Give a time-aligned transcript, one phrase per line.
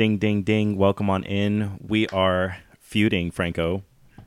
[0.00, 0.78] Ding, ding, ding.
[0.78, 1.76] Welcome on in.
[1.86, 3.82] We are feuding, Franco.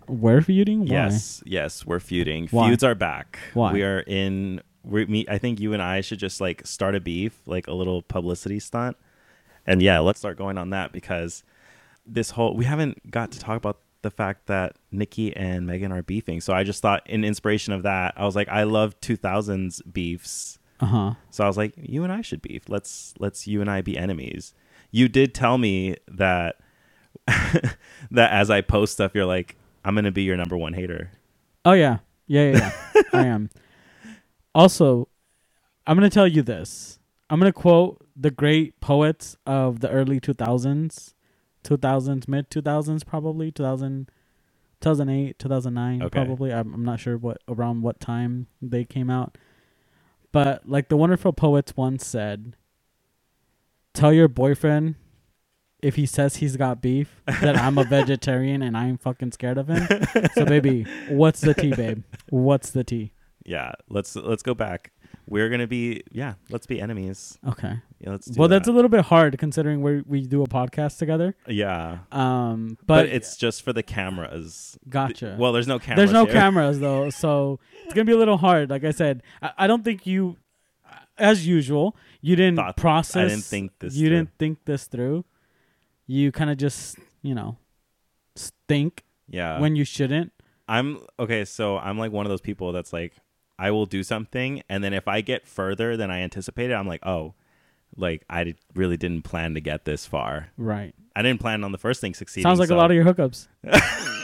[0.08, 0.82] We're feuding?
[0.82, 0.86] Why?
[0.86, 2.48] Yes, yes, we're feuding.
[2.52, 2.70] Why?
[2.70, 3.40] Feuds are back.
[3.56, 3.74] Why?
[3.74, 4.62] We are in.
[4.84, 5.26] We me.
[5.28, 8.60] I think you and I should just like start a beef, like a little publicity
[8.60, 8.98] stunt,
[9.66, 11.44] and yeah, let's start going on that because
[12.06, 16.04] this whole we haven't got to talk about the fact that Nicki and Megan are
[16.04, 16.40] beefing.
[16.40, 20.60] So I just thought, in inspiration of that, I was like, I love 2000s beefs.
[20.80, 21.14] Uh huh.
[21.32, 22.70] So I was like, you and I should beef.
[22.70, 24.54] Let's let's you and I be enemies.
[24.94, 26.58] You did tell me that
[27.28, 31.10] that as I post stuff, you're like, I'm gonna be your number one hater.
[31.66, 31.98] Oh yeah,
[32.28, 32.72] yeah, yeah.
[32.96, 33.02] yeah.
[33.14, 33.50] I am.
[34.54, 35.10] Also,
[35.88, 37.00] I'm gonna tell you this.
[37.30, 41.14] I'm gonna quote the great poets of the early 2000s,
[41.64, 44.12] 2000s, mid 2000s, probably 2000,
[44.80, 46.10] 2008, 2009, Okay.
[46.10, 46.54] probably.
[46.54, 49.40] I'm, I'm not sure what around what time they came out,
[50.32, 52.56] but like the wonderful poets once said,
[53.94, 54.96] "Tell your boyfriend."
[55.82, 59.68] If he says he's got beef, that I'm a vegetarian and I'm fucking scared of
[59.68, 59.86] him.
[60.34, 62.04] So, baby, what's the tea, babe?
[62.30, 63.12] What's the tea?
[63.46, 64.94] Yeah, let's let's go back.
[65.28, 67.38] We're gonna be yeah, let's be enemies.
[67.46, 67.74] Okay.
[68.00, 71.36] Yeah, let's Well, that's a little bit hard considering we we do a podcast together.
[71.48, 72.00] yeah.
[72.14, 74.78] Um, But, but, it's just for the cameras.
[74.88, 75.36] gotcha.
[75.38, 75.98] Well, there's no cameras.
[75.98, 76.34] There's no here.
[76.34, 78.70] cameras though, so it's gonna be a little hard.
[78.70, 80.38] Like I said, I, I don't think you,
[81.18, 82.84] as usual, you didn't Thought-
[83.16, 84.16] I didn't think this You through.
[84.18, 85.26] didn't think this through.
[86.08, 87.58] You kind of just you know,
[88.68, 89.60] think Yeah.
[89.60, 90.32] when you shouldn't.
[90.68, 93.14] I'm okay, so I'm like one of those people that's like
[93.60, 97.06] I will do something and then if I get further than I anticipated, I'm like,
[97.06, 97.36] "Oh,
[97.96, 100.50] like I really didn't plan to get this far.
[100.58, 100.96] Right.
[101.16, 103.06] I didn't plan on the first thing succeeding." Sounds like so- a lot of your
[103.06, 103.48] hookups.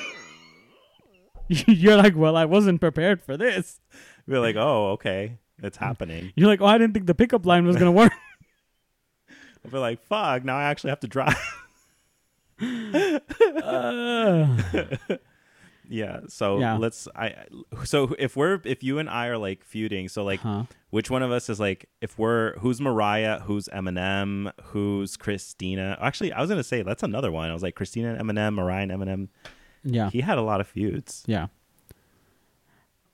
[1.48, 3.80] You're like, well, I wasn't prepared for this.
[4.28, 5.40] We're like, "Oh, okay.
[5.64, 8.12] It's happening." You're like, oh, I didn't think the pickup line was gonna work.
[9.72, 11.36] We're like, "Fuck, now I actually have to drive."
[13.64, 14.48] Uh,
[15.88, 16.78] yeah, so Yeah.
[16.78, 17.36] let's I
[17.86, 20.64] so if we're if you and I are like feuding, so like huh.
[20.90, 25.98] which one of us is like if we're who's Mariah, who's Eminem, who's Christina?
[26.02, 27.50] Actually, I was gonna say that's another one.
[27.50, 29.28] I was like Christina and Eminem, Mariah and Eminem.
[29.84, 30.10] Yeah.
[30.10, 31.24] He had a lot of feuds.
[31.26, 31.48] Yeah.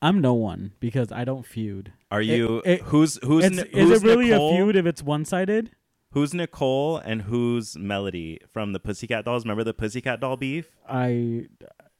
[0.05, 1.91] I'm no one because I don't feud.
[2.11, 5.01] Are you it- who's who's It's, Ni- is it really Nicole, a feud if it's
[5.01, 5.71] one sided?
[6.11, 9.45] Who's Nicole and who's Melody from the Pussycat Dolls?
[9.45, 10.67] Remember the Pussycat Doll beef?
[10.87, 11.47] I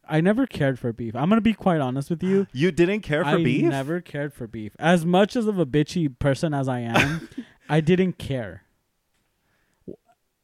[0.07, 1.15] I never cared for beef.
[1.15, 2.45] I'm gonna be quite honest with you.
[2.53, 3.65] You didn't care for I beef?
[3.65, 4.75] I never cared for beef.
[4.77, 7.27] As much as of a bitchy person as I am,
[7.69, 8.65] I didn't care.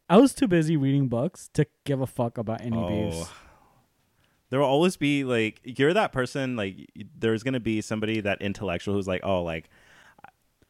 [0.09, 3.29] I was too busy reading books to give a fuck about any oh, beefs.
[4.51, 6.75] There will always be like you're that person like
[7.17, 9.69] there's gonna be somebody that intellectual who's like oh like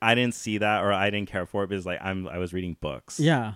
[0.02, 2.54] I didn't see that or I didn't care for it because like I'm I was
[2.54, 3.20] reading books.
[3.20, 3.56] Yeah,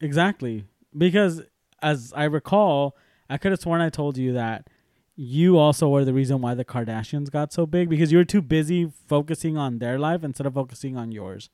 [0.00, 0.64] exactly.
[0.96, 1.42] Because
[1.82, 2.96] as I recall,
[3.30, 4.68] I could have sworn I told you that
[5.14, 8.42] you also were the reason why the Kardashians got so big because you were too
[8.42, 11.48] busy focusing on their life instead of focusing on yours.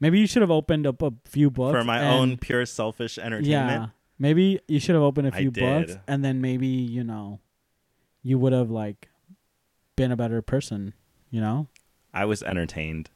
[0.00, 3.18] Maybe you should have opened up a few books for my and- own pure selfish
[3.18, 3.46] entertainment.
[3.82, 3.86] Yeah,
[4.20, 7.40] maybe you should have opened a I few books and then maybe you know
[8.22, 9.08] you would have like
[9.96, 10.94] been a better person.
[11.30, 11.68] You know?
[12.14, 13.10] I was entertained.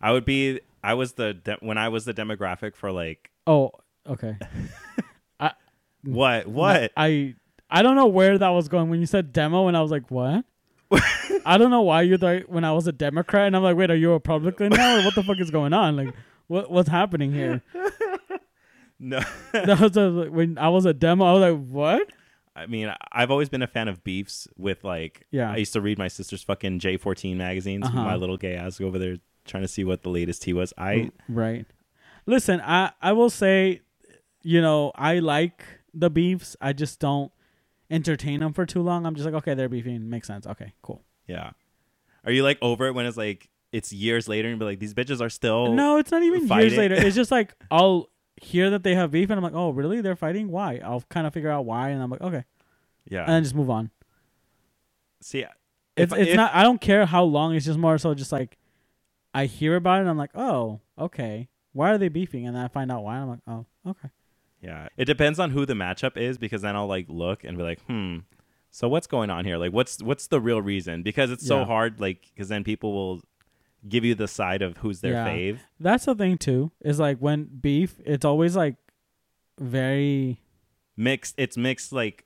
[0.00, 3.70] I would be I was the de- when I was the demographic for like Oh,
[4.08, 4.36] okay.
[6.04, 7.34] what what I
[7.70, 10.10] I don't know where that was going when you said demo, and I was like,
[10.10, 10.44] what?
[11.44, 13.90] I don't know why you thought when I was a Democrat, and I'm like, wait,
[13.90, 15.96] are you a Republican now, or what the fuck is going on?
[15.96, 16.14] Like,
[16.46, 17.62] what what's happening here?
[18.98, 19.20] No
[19.52, 21.24] That was a, when I was a demo.
[21.24, 22.08] I was like, what?
[22.56, 25.52] I mean, I've always been a fan of beefs with like Yeah.
[25.52, 27.86] I used to read my sister's fucking J14 magazines.
[27.86, 28.02] Uh-huh.
[28.02, 29.16] My little gay ass over there
[29.46, 30.72] trying to see what the latest he was.
[30.76, 31.66] I right.
[32.26, 33.80] Listen, I I will say,
[34.42, 36.56] you know, I like the beefs.
[36.60, 37.32] I just don't
[37.90, 39.06] entertain them for too long.
[39.06, 40.10] I'm just like, okay, they're beefing.
[40.10, 40.46] Makes sense.
[40.46, 41.02] Okay, cool.
[41.26, 41.50] yeah.
[42.24, 44.92] Are you like over it when it's like it's years later and be like these
[44.92, 46.94] bitches are still No, it's not even years later.
[46.94, 48.10] It's just like I'll
[48.42, 50.00] hear that they have beef, and I'm like, oh, really?
[50.00, 50.48] They're fighting?
[50.50, 50.80] Why?
[50.84, 52.44] I'll kind of figure out why, and I'm like, okay,
[53.08, 53.20] yeah.
[53.20, 53.90] and then just move on.
[55.20, 55.40] see,
[55.96, 56.54] It's if- it's if- not.
[56.54, 57.54] I don't care how long.
[57.54, 58.56] It's just more so just like
[59.34, 61.48] I hear about it, and I'm like, oh, okay.
[61.72, 62.46] Why are they beefing?
[62.46, 64.08] And then I find out why, and I'm like, oh, okay.
[64.60, 67.62] Yeah, it depends on who the matchup is because then I'll like look and be
[67.62, 68.18] like, hmm.
[68.70, 69.56] So what's going on here?
[69.56, 71.02] Like, what's what's the real reason?
[71.02, 72.00] Because it's so hard.
[72.00, 73.20] Like, because then people will
[73.86, 75.26] give you the side of who's their Yeah.
[75.28, 75.58] fave.
[75.78, 76.72] That's the thing too.
[76.80, 78.76] Is like when beef, it's always like
[79.58, 80.40] very
[80.96, 81.34] Mixed.
[81.38, 82.24] It's mixed like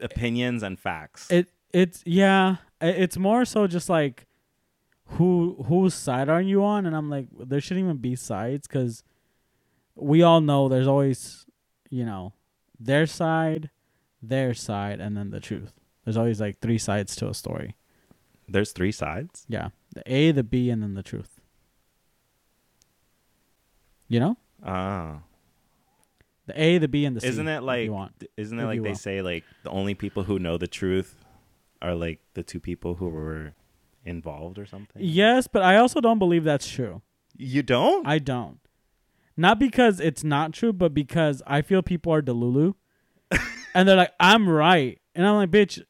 [0.00, 1.30] opinions and facts.
[1.30, 4.26] it it's yeah it's more so just like
[5.06, 9.02] who whose side are you on and i'm like there shouldn't even be sides because
[9.94, 11.46] we all know there's always
[11.88, 12.32] you know,
[12.80, 13.70] their side,
[14.20, 15.72] their side, and then the truth.
[16.04, 17.76] There's always like three sides to a story.
[18.48, 19.46] There's three sides.
[19.48, 21.40] Yeah, the A, the B, and then the truth.
[24.08, 25.22] You know, Ah,
[26.46, 27.28] the A, the B, and the C.
[27.28, 27.90] isn't it if like?
[28.36, 28.94] Isn't it like they will.
[28.94, 31.24] say like the only people who know the truth
[31.82, 33.54] are like the two people who were
[34.04, 35.00] involved or something?
[35.02, 37.02] Yes, but I also don't believe that's true.
[37.36, 38.06] You don't?
[38.06, 38.60] I don't.
[39.36, 42.74] Not because it's not true, but because I feel people are delulu,
[43.74, 45.82] and they're like, "I'm right," and I'm like, "Bitch,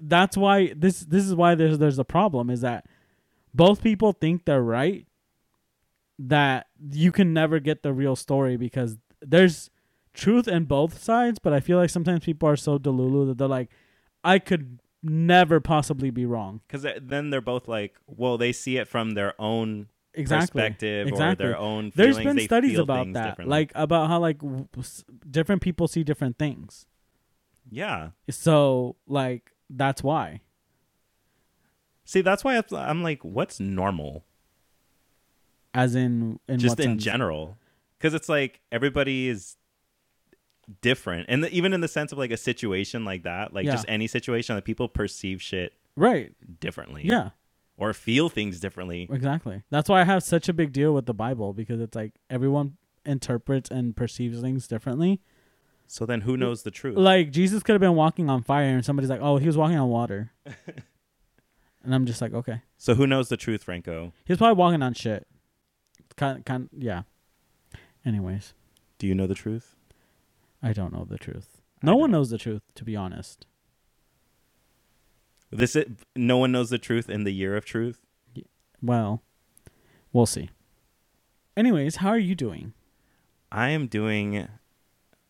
[0.00, 2.86] that's why this this is why there's there's a problem is that
[3.54, 5.06] both people think they're right,
[6.18, 9.70] that you can never get the real story because there's
[10.14, 13.48] truth in both sides, but I feel like sometimes people are so delulu that they're
[13.48, 13.70] like,
[14.22, 16.60] I could never possibly be wrong.
[16.68, 20.60] Because then they're both like, well, they see it from their own Exactly.
[20.60, 21.46] perspective exactly.
[21.46, 21.90] or their own.
[21.90, 21.94] Feelings.
[21.94, 24.68] There's been They studies about that, like about how like w-
[25.30, 26.86] different people see different things.
[27.70, 28.10] yeah.
[28.28, 30.42] So like that's why.
[32.04, 34.24] See, that's why I'm like, what's normal?
[35.74, 37.04] As in, in Just in sense?
[37.04, 37.56] general,
[37.98, 39.56] because it's like everybody is
[40.80, 43.72] different, and the, even in the sense of like a situation like that, like Yeah.
[43.72, 46.32] just any situation that people perceive shit right?
[46.60, 47.30] differently, Yeah,
[47.78, 49.08] or feel things differently.
[49.10, 49.62] exactly.
[49.70, 52.76] That's why I have such a big deal with the Bible because it's like everyone
[53.06, 55.20] interprets and perceives things differently.
[55.86, 56.96] So then, who knows the truth?
[56.98, 59.78] Like Jesus could have been walking on fire, and somebody's like, "Oh, he was walking
[59.78, 60.32] on water,"
[61.84, 64.12] and I'm just like, "Okay." So who knows the truth, Franco?
[64.24, 65.26] He was probably walking on shit.
[66.16, 67.02] Kind, kind, yeah.
[68.04, 68.54] Anyways,
[68.98, 69.74] Do you know the truth?
[70.62, 71.60] I don't know the truth.
[71.82, 72.18] I No one don't.
[72.20, 73.46] knows the truth, to be honest.
[75.50, 75.84] This is,
[76.16, 78.00] no one knows the truth in the year of truth.
[78.82, 79.22] Well,
[80.12, 80.50] we'll see.
[81.56, 82.72] Anyways, how are you doing?
[83.50, 84.48] I am doing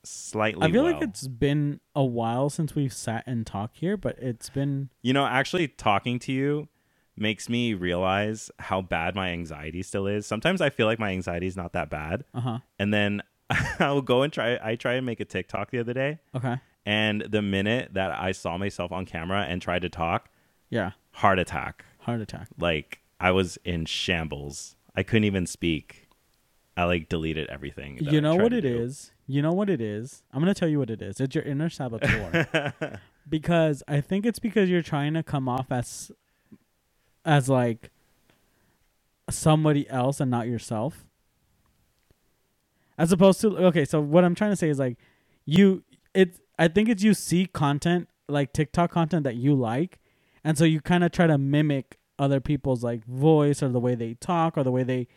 [0.05, 0.67] slightly.
[0.67, 0.93] I feel well.
[0.95, 5.13] like it's been a while since we've sat and talked here, but it's been You
[5.13, 6.69] know, actually talking to you
[7.17, 10.27] makes me realize how bad my anxiety still is.
[10.27, 12.59] Sometimes I feel like my anxiety is not that bad, uh huh.
[12.79, 13.23] and then
[13.79, 14.59] I'll go and try.
[14.63, 16.57] I try and make a TikTok the other day, Okay.
[16.87, 20.31] and the minute that I saw myself on camera and tried to talk,
[20.71, 20.93] Yeah.
[21.13, 21.85] heart attack.
[22.01, 22.49] Heart attack.
[22.59, 24.75] Like I was in shambles.
[24.97, 26.09] I couldn't even speak.
[26.77, 27.99] I like deleted everything.
[28.01, 28.83] You know what it do.
[28.83, 29.12] is?
[29.27, 30.23] You know what it is?
[30.33, 31.21] I'm going to tell you what it is.
[31.21, 33.01] It's your inner saboteur.
[33.29, 36.11] because I think it's because you're trying to come off as
[37.25, 37.91] as like
[39.31, 41.05] somebody else and not yourself.
[42.99, 44.99] As opposed to okay, so what I'm trying to say is like
[45.45, 45.85] you
[46.15, 49.99] it's I think it's you see content like TikTok content that you like
[50.45, 53.95] and so you kind of try to mimic other people's like voice or the way
[53.95, 55.09] they talk or the way they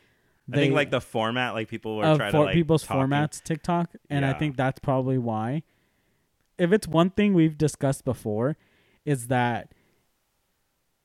[0.52, 3.90] I think like the format, like people were trying for to like people's formats TikTok,
[4.10, 5.64] and I think that's probably why.
[6.58, 8.56] If it's one thing we've discussed before,
[9.06, 9.72] is that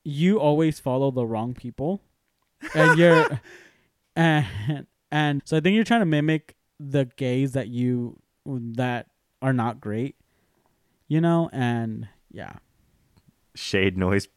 [0.04, 2.02] you always follow the wrong people,
[2.75, 3.40] and you're,
[4.14, 9.06] and and so I think you're trying to mimic the gays that you that
[9.40, 10.16] are not great,
[11.08, 12.54] you know, and yeah,
[13.55, 14.29] shade noise.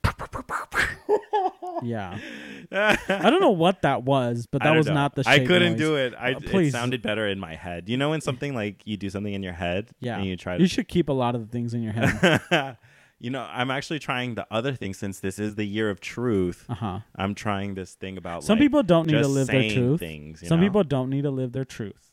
[1.83, 2.18] yeah.
[2.71, 4.94] I don't know what that was, but that was know.
[4.94, 5.24] not the.
[5.25, 5.80] I couldn't noise.
[5.80, 6.13] do it.
[6.18, 6.71] I Uh, it please.
[6.71, 7.89] sounded better in my head.
[7.89, 10.58] You know when something like you do something in your head, Yeah, and you try
[10.58, 12.77] You should keep a lot of the things in your head.
[13.20, 16.65] you know, I'm actually trying the other thing since this is the year of truth.
[16.70, 17.00] Uh huh.
[17.15, 20.00] I'm trying this thing about Some like, people don't need to live their truth.
[20.00, 20.48] Things.
[20.48, 20.65] Some know?
[20.65, 22.12] people don't need to live their truth.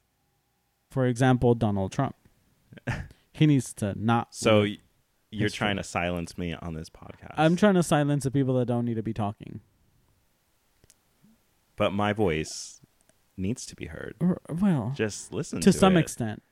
[0.90, 2.16] For example, Donald Trump.
[3.32, 4.34] he needs to not.
[4.34, 4.78] So live-
[5.30, 5.82] you're It's trying true.
[5.82, 7.34] to silence me on this podcast.
[7.36, 9.60] I'm trying to silence the people that don't need to be talking.
[11.76, 12.80] but my voice
[13.36, 14.14] needs to be heard.
[14.20, 16.00] Or, well, Just listen to to some it.
[16.00, 16.42] extent.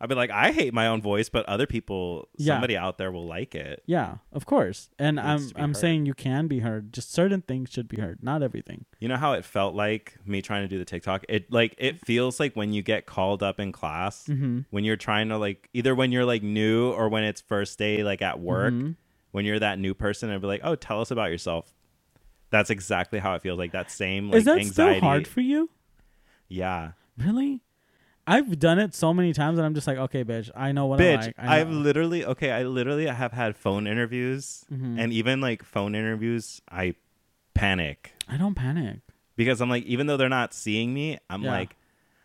[0.00, 2.54] I'd be like, I hate my own voice, but other people, Yeah.
[2.54, 3.82] somebody out there will like it.
[3.84, 4.90] Yeah, of course.
[4.96, 5.76] And I'm Needs to be I'm heard.
[5.76, 6.92] saying you can be heard.
[6.92, 8.84] Just certain things should be heard, not everything.
[9.00, 11.24] You know how it felt like me trying to do the TikTok?
[11.28, 14.66] It like it feels like when you get called up in class Mhm.
[14.70, 18.04] when you're trying to like either when you're like new or when it's first day
[18.04, 18.94] like at work Mhm.
[19.32, 21.74] when you're that new person and be like, "Oh, tell us about yourself."
[22.50, 24.98] That's exactly how it feels like that same like Is that anxiety.
[25.00, 25.70] still hard for you?
[26.48, 26.92] yeah.
[27.18, 27.60] Really?
[28.28, 31.00] I've done it so many times, and I'm just like, okay, bitch, I know what
[31.00, 31.34] I Bitch, like.
[31.38, 34.98] I I've literally okay, I literally have had phone interviews Mhm.
[34.98, 36.94] and even like phone interviews, I
[37.54, 39.00] panic I don't panic.
[39.36, 41.50] because I'm like even though they're not seeing me, I'm Yeah.
[41.50, 41.76] like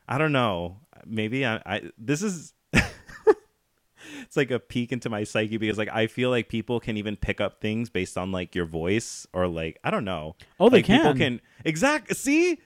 [0.08, 0.80] I don't know.
[1.06, 2.54] Maybe I, I this is
[4.22, 7.16] it's like a peek into my psyche because like I feel like people can even
[7.16, 10.36] pick up things based on like your voice or like I don't know.
[10.60, 11.40] Oh, they like, People can.
[11.40, 12.60] can exact see?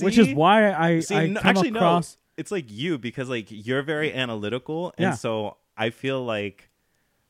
[0.00, 2.02] Which is why I See, I no- come actually, no.
[2.36, 5.14] it's like you because like you're very analytical and Yeah.
[5.14, 6.70] so I feel like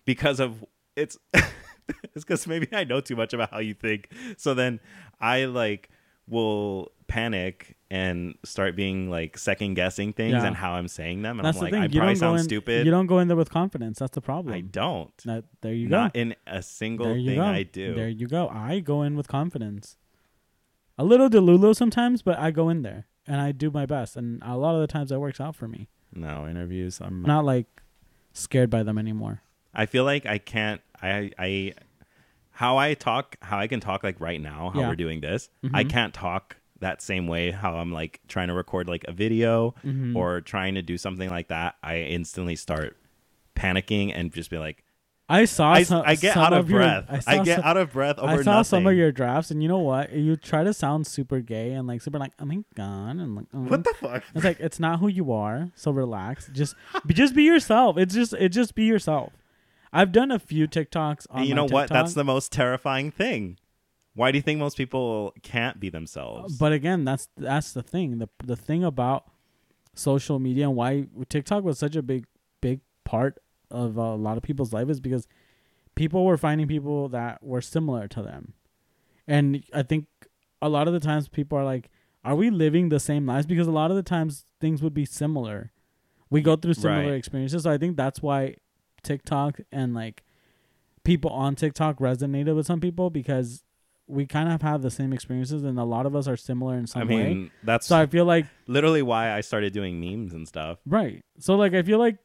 [0.04, 0.64] because of
[0.96, 4.10] it's it's because maybe I know too much about how you think.
[4.38, 4.80] So then
[5.20, 5.90] I like
[6.28, 10.44] will panic and start being like second guessing things Yeah.
[10.46, 11.82] and how I'm saying them, and That's I'm like, thing.
[11.82, 12.84] I you probably sound in, stupid.
[12.84, 14.00] You don't go in there with confidence.
[14.00, 14.52] That's the problem.
[14.54, 15.16] I don't.
[15.25, 16.20] That, there you Not go.
[16.20, 17.44] Not in a single thing go.
[17.44, 17.94] I do.
[17.94, 18.48] There you go.
[18.48, 19.96] I go in with confidence.
[20.99, 24.43] A little delulu sometimes, but I go in there and I do my best, and
[24.45, 25.88] a lot of the times that works out for me.
[26.15, 26.99] no interviews.
[27.03, 27.67] I'm not like
[28.33, 29.43] scared by them anymore.
[29.75, 30.81] I feel like I can't.
[31.03, 31.73] I I
[32.53, 34.88] how I talk, how I can talk like right now, how Yeah.
[34.88, 35.50] we're doing this.
[35.75, 35.91] I Mhm.
[35.91, 37.50] can't talk that same way.
[37.50, 40.17] How I'm like trying to record like a video Mhm.
[40.17, 41.76] or trying to do something like that.
[41.83, 42.97] I instantly start
[43.55, 44.85] panicking and just be like,
[45.28, 45.73] I saw.
[45.73, 47.06] I, some, I get out of your- breath.
[47.09, 49.61] I, saw get some- out of breath over I saw some of your drafts, and
[49.62, 50.12] you know what?
[50.12, 53.47] You try to sound super gay and like super like, oh my god, and like,
[53.52, 53.59] oh.
[53.62, 54.23] What the fuck?
[54.35, 56.49] It's like it's not who you are, so relax.
[56.52, 57.99] Just, be, just be yourself.
[57.99, 59.33] It's just, it just be yourself.
[59.92, 61.40] I've done a few TikToks on.
[61.40, 61.83] And you know what?
[61.83, 63.59] TikTok, That's the most terrifying thing.
[64.14, 66.56] Why do you think most people can't be themselves?
[66.56, 68.18] But again, that's that's the thing.
[68.18, 69.25] The the thing about
[69.95, 72.26] social media and why TikTok was such a big
[72.61, 73.38] big part
[73.70, 75.26] of uh, a lot of people's life is because
[75.94, 78.54] people were finding people that were similar to them.
[79.26, 80.06] And I think
[80.62, 81.90] a lot of the times people are like,
[82.25, 83.46] are we living the same lives?
[83.46, 85.73] Because a lot of the times things would be similar.
[86.30, 87.14] We go through similar Right.
[87.18, 87.62] experiences.
[87.64, 88.56] So I think that's why
[89.02, 90.25] TikTok and like
[91.04, 93.62] people on TikTok resonated with some people because
[94.08, 96.87] we kind of have the same experiences and a lot of us are similar in
[96.87, 97.50] some I way.
[97.62, 100.78] that's So I feel like literally why I started doing memes and stuff.
[100.87, 101.25] right.
[101.38, 102.18] So like I feel like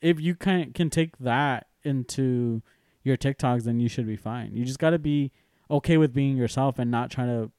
[0.00, 2.62] if you can can take that into
[3.02, 4.54] your TikToks, then you should be fine.
[4.54, 5.32] You just got to be
[5.70, 7.50] okay with being yourself and not trying to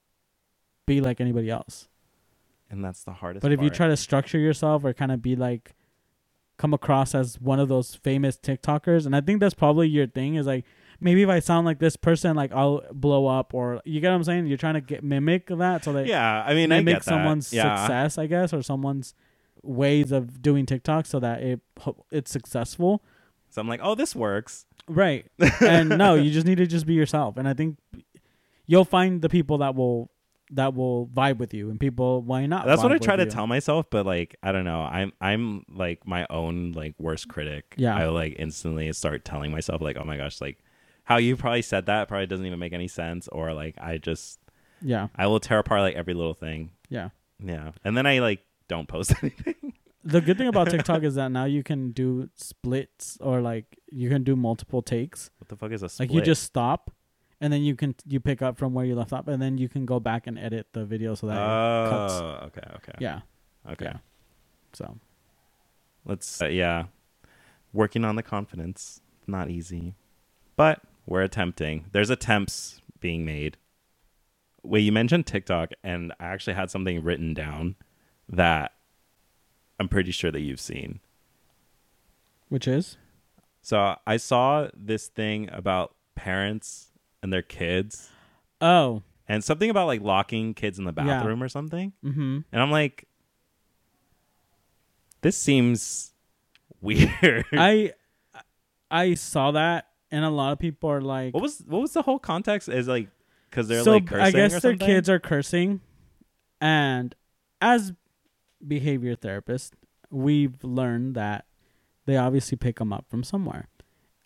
[0.86, 1.88] be like anybody else.
[2.70, 5.34] And that's the hardest But if you try to structure yourself or kind of be
[5.36, 5.74] like
[6.56, 10.36] come across as one of those famous TikTokers, and I think that's probably your thing
[10.36, 10.64] is like
[11.00, 14.16] maybe if I sound like this person, like I'll blow up, or you get what
[14.16, 14.46] I'm saying?
[14.46, 17.04] You're trying to get mimic that so that Yeah, I mean, I mimic that.
[17.04, 17.76] someone's yeah.
[17.76, 19.14] success, I guess, or someone's
[19.62, 21.60] ways of doing TikTok so that it
[22.10, 23.02] it's successful.
[23.50, 24.66] So I'm like, oh, this works.
[24.88, 25.26] Right.
[25.60, 27.36] and no, you just need to just be yourself.
[27.36, 27.78] And I think
[28.66, 30.10] you'll find the people that will
[30.52, 32.66] that will vibe with you and people why not.
[32.66, 33.30] That's what I try to you.
[33.30, 34.80] tell myself, but like, I don't know.
[34.80, 37.74] I'm I'm like my own like worst critic.
[37.76, 37.96] Yeah.
[37.96, 40.58] I like instantly start telling myself like, oh my gosh, like
[41.04, 44.38] how you probably said that probably doesn't even make any sense, or like I just
[44.82, 45.08] Yeah.
[45.16, 46.70] I will tear apart like every little thing.
[46.88, 47.10] Yeah.
[47.42, 48.40] Yeah, and then I like
[48.70, 49.74] don't post anything.
[50.02, 54.08] The good thing about TikTok is that now you can do splits or like you
[54.08, 55.30] can do multiple takes.
[55.38, 56.08] What the fuck is a split?
[56.08, 56.90] Like you just stop
[57.40, 59.68] and then you can you pick up from where you left off and then you
[59.68, 62.14] can go back and edit the video so that it cuts.
[62.14, 63.20] oh okay okay Yeah.
[63.70, 63.86] okay.
[63.86, 63.96] Yeah.
[64.72, 64.96] So
[66.06, 66.84] Let's uh, yeah,
[67.72, 69.94] working on the confidence not easy,
[70.56, 71.86] but we're attempting.
[71.92, 73.58] There's attempts being made.
[74.62, 77.76] Wait, you mentioned TikTok, and I actually had something written down
[78.30, 78.72] that
[79.78, 81.00] I'm pretty sure that you've seen.
[82.48, 82.96] which is
[83.62, 86.88] So I saw this thing about parents
[87.22, 88.10] and their kids,
[88.60, 89.02] Oh.
[89.28, 91.04] and something about like locking kids in the Yeah.
[91.04, 91.92] bathroom or something.
[92.04, 92.44] Mhm.
[92.50, 93.06] And I'm like,
[95.22, 96.12] this seems
[96.80, 97.44] weird.
[97.52, 97.92] I
[98.90, 102.02] I saw that, and a lot of people are like, what was what was the
[102.02, 102.68] whole context?
[102.68, 103.08] Is like
[103.50, 104.86] because they're so like cursing I guess their something?
[104.86, 105.80] kids are cursing,
[106.60, 107.14] and
[107.60, 107.92] as
[108.66, 109.72] behavior therapists,
[110.10, 111.44] we've learned that
[112.06, 113.68] they obviously pick them up from somewhere,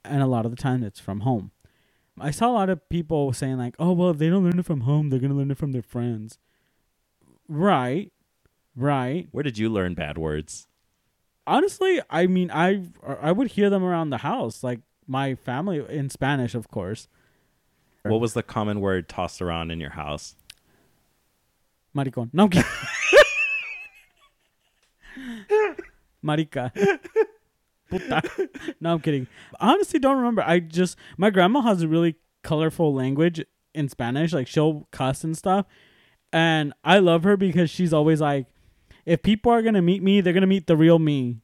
[0.05, 1.51] and a lot of the time it's from home.
[2.19, 4.65] I saw a lot of people saying like, "Oh well, if they don't learn it
[4.65, 6.39] from home, they're gonna learn it from their friends."
[7.49, 8.13] Right,
[8.77, 9.29] right.
[9.33, 10.67] Where did you learn bad words?
[11.47, 12.81] honestly i mean i
[13.21, 17.07] i would hear them around the house like my family in spanish of course
[18.03, 20.37] What was the common word tossed around in your house?
[21.95, 22.49] maricon no
[26.25, 26.73] I'm marica.
[27.91, 28.23] Puta.
[28.81, 29.27] No i'm kidding.
[29.61, 30.43] Honestly don't remember.
[30.43, 34.33] I just my grandma has a really colorful language in spanish.
[34.33, 35.67] Like she'll cuss and stuff.
[36.33, 38.47] And i love her because she's always like
[39.07, 41.41] if people are gonna meet me they're gonna meet the real me.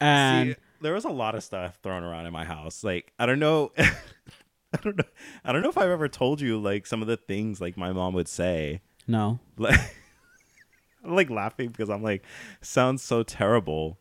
[0.00, 2.82] And See, there was a lot of stuff thrown around in my house.
[2.82, 5.04] Like I don't know, I don't know,
[5.44, 7.92] I don't know if I've ever told you like some of the things like my
[7.92, 8.80] mom would say.
[9.06, 9.38] no.
[9.58, 9.78] Like
[11.04, 12.24] I'm like laughing because I'm like
[12.60, 13.98] sounds so terrible.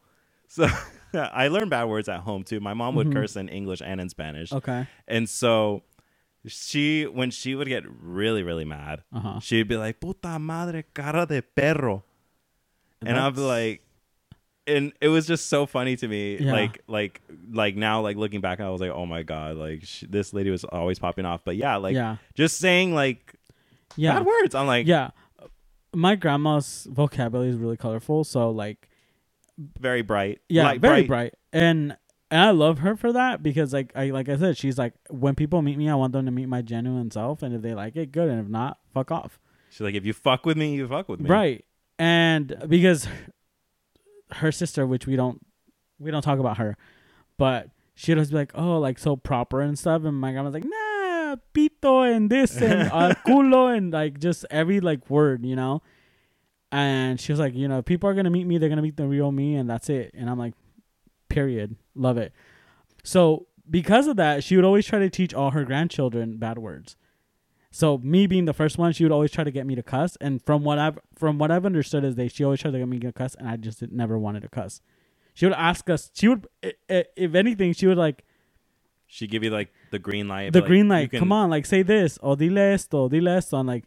[0.53, 0.67] So
[1.13, 2.59] I learned bad words at home too.
[2.59, 3.13] My mom would Mhm.
[3.13, 4.51] curse in English and in Spanish.
[4.51, 5.83] okay And so
[6.47, 11.25] she when she would get really really mad, uh-huh she'd be like puta madre cara
[11.25, 12.03] de perro.
[13.05, 13.81] And I'd be like
[14.67, 16.37] and it was just so funny to me.
[16.37, 16.53] Yeah.
[16.53, 20.03] Like, like, like now, like looking back, I was like, oh my god, like sh-
[20.07, 21.41] this lady was always popping off.
[21.43, 23.33] But yeah, like yeah, just saying like
[23.97, 24.53] yeah, bad words.
[24.55, 25.09] I'm like, yeah.
[25.93, 28.87] My grandma's vocabulary is really colorful, so like
[29.79, 30.39] very bright.
[30.49, 31.33] yeah, light, very bright.
[31.53, 31.95] and
[32.29, 35.35] and I love her for that because like I like I said, she's like when
[35.35, 37.95] people meet me, I want them to meet my genuine self, and if they like
[37.95, 39.39] it, good, and if not, fuck off.
[39.69, 41.29] She's like, if you fuck with me, you fuck with me.
[41.29, 41.65] Right.
[41.99, 43.07] And because
[44.33, 45.45] her sister, which we don't
[45.99, 46.77] we don't talk about her,
[47.37, 50.03] but she'd always be like, Oh, like so proper and stuff.
[50.03, 54.79] And my grandma's like, nah, pito and this and uh, culo and like just every
[54.79, 55.81] like word, you know?
[56.71, 58.97] And she was like, you know, if people are gonna meet me, they're gonna meet
[58.97, 60.11] the real me and that's it.
[60.13, 60.53] And I'm like,
[61.29, 61.75] period.
[61.95, 62.33] Love it.
[63.03, 66.95] So because of that, she would always try to teach all her grandchildren bad words.
[67.71, 70.17] So me being the first one, she would always try to get me to cuss.
[70.19, 72.87] And from what I've from what I've understood is that she always tried to get
[72.87, 74.81] me to cuss, and I just never wanted to cuss.
[75.33, 76.11] She would ask us.
[76.13, 78.25] She would, if anything, she would like
[79.07, 80.51] She give you like the green light.
[80.51, 81.11] the like, green light.
[81.11, 83.59] can- Come on, like say this or dile esto, dile esto.
[83.59, 83.85] And like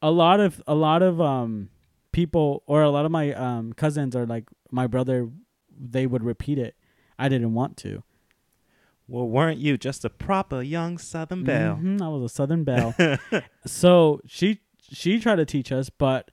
[0.00, 1.68] a lot of a lot of um
[2.12, 5.28] people or a lot of my um cousins or like my brother,
[5.78, 6.76] they would repeat it.
[7.18, 8.02] I didn't want to.
[9.08, 11.76] Well, weren't you just a proper young Southern belle?
[11.76, 12.94] Mhm, I was a Southern belle.
[13.66, 16.30] so she she tried to teach us, but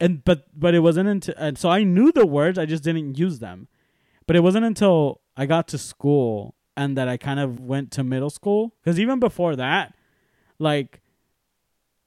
[0.00, 3.18] and but but it wasn't until and so I knew the words, I just didn't
[3.18, 3.68] use them.
[4.26, 8.04] But it wasn't until I got to school and that I kind of went to
[8.04, 9.94] middle school because even before that,
[10.58, 11.00] like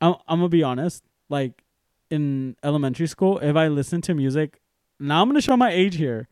[0.01, 1.62] I'm I'm gonna be honest, like
[2.09, 4.59] in elementary school, if I listened to music,
[4.99, 6.27] now I'm gonna show my age here.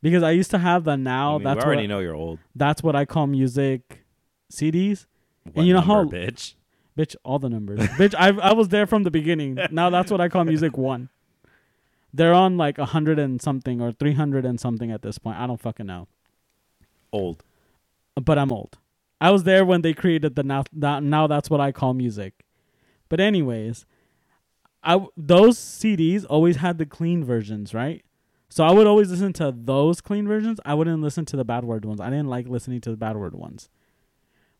[0.00, 2.40] Because I used to have the now I mean, that's already what know you're old.
[2.56, 4.04] that's what I call music
[4.52, 5.06] CDs.
[5.52, 6.54] What you know number, how- bitch?
[6.98, 7.78] Bitch, all the numbers.
[7.80, 9.58] Bitch, I I was there from the beginning.
[9.70, 11.08] Now that's what I call music one.
[12.12, 15.38] They're on like a hundred and something or three hundred and something at this point.
[15.38, 16.08] I don't fucking know,
[17.12, 17.42] Old.
[18.22, 18.76] but I'm old.
[19.22, 20.64] I was there when they created the now.
[20.72, 22.44] Now that's what I call music.
[23.08, 23.86] But anyways,
[24.82, 28.04] I those CDs always had the clean versions, right?
[28.48, 30.60] So I would always listen to those clean versions.
[30.64, 32.00] I wouldn't listen to the bad word ones.
[32.00, 33.70] I didn't like listening to the bad word ones.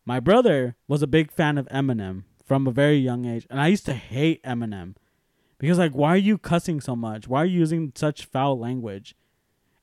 [0.06, 3.68] My brother was a big fan of Eminem from a very young age, and I
[3.68, 4.94] used to hate Eminem
[5.58, 7.28] because like, why are you cussing so much?
[7.28, 9.14] Why are you using such foul language?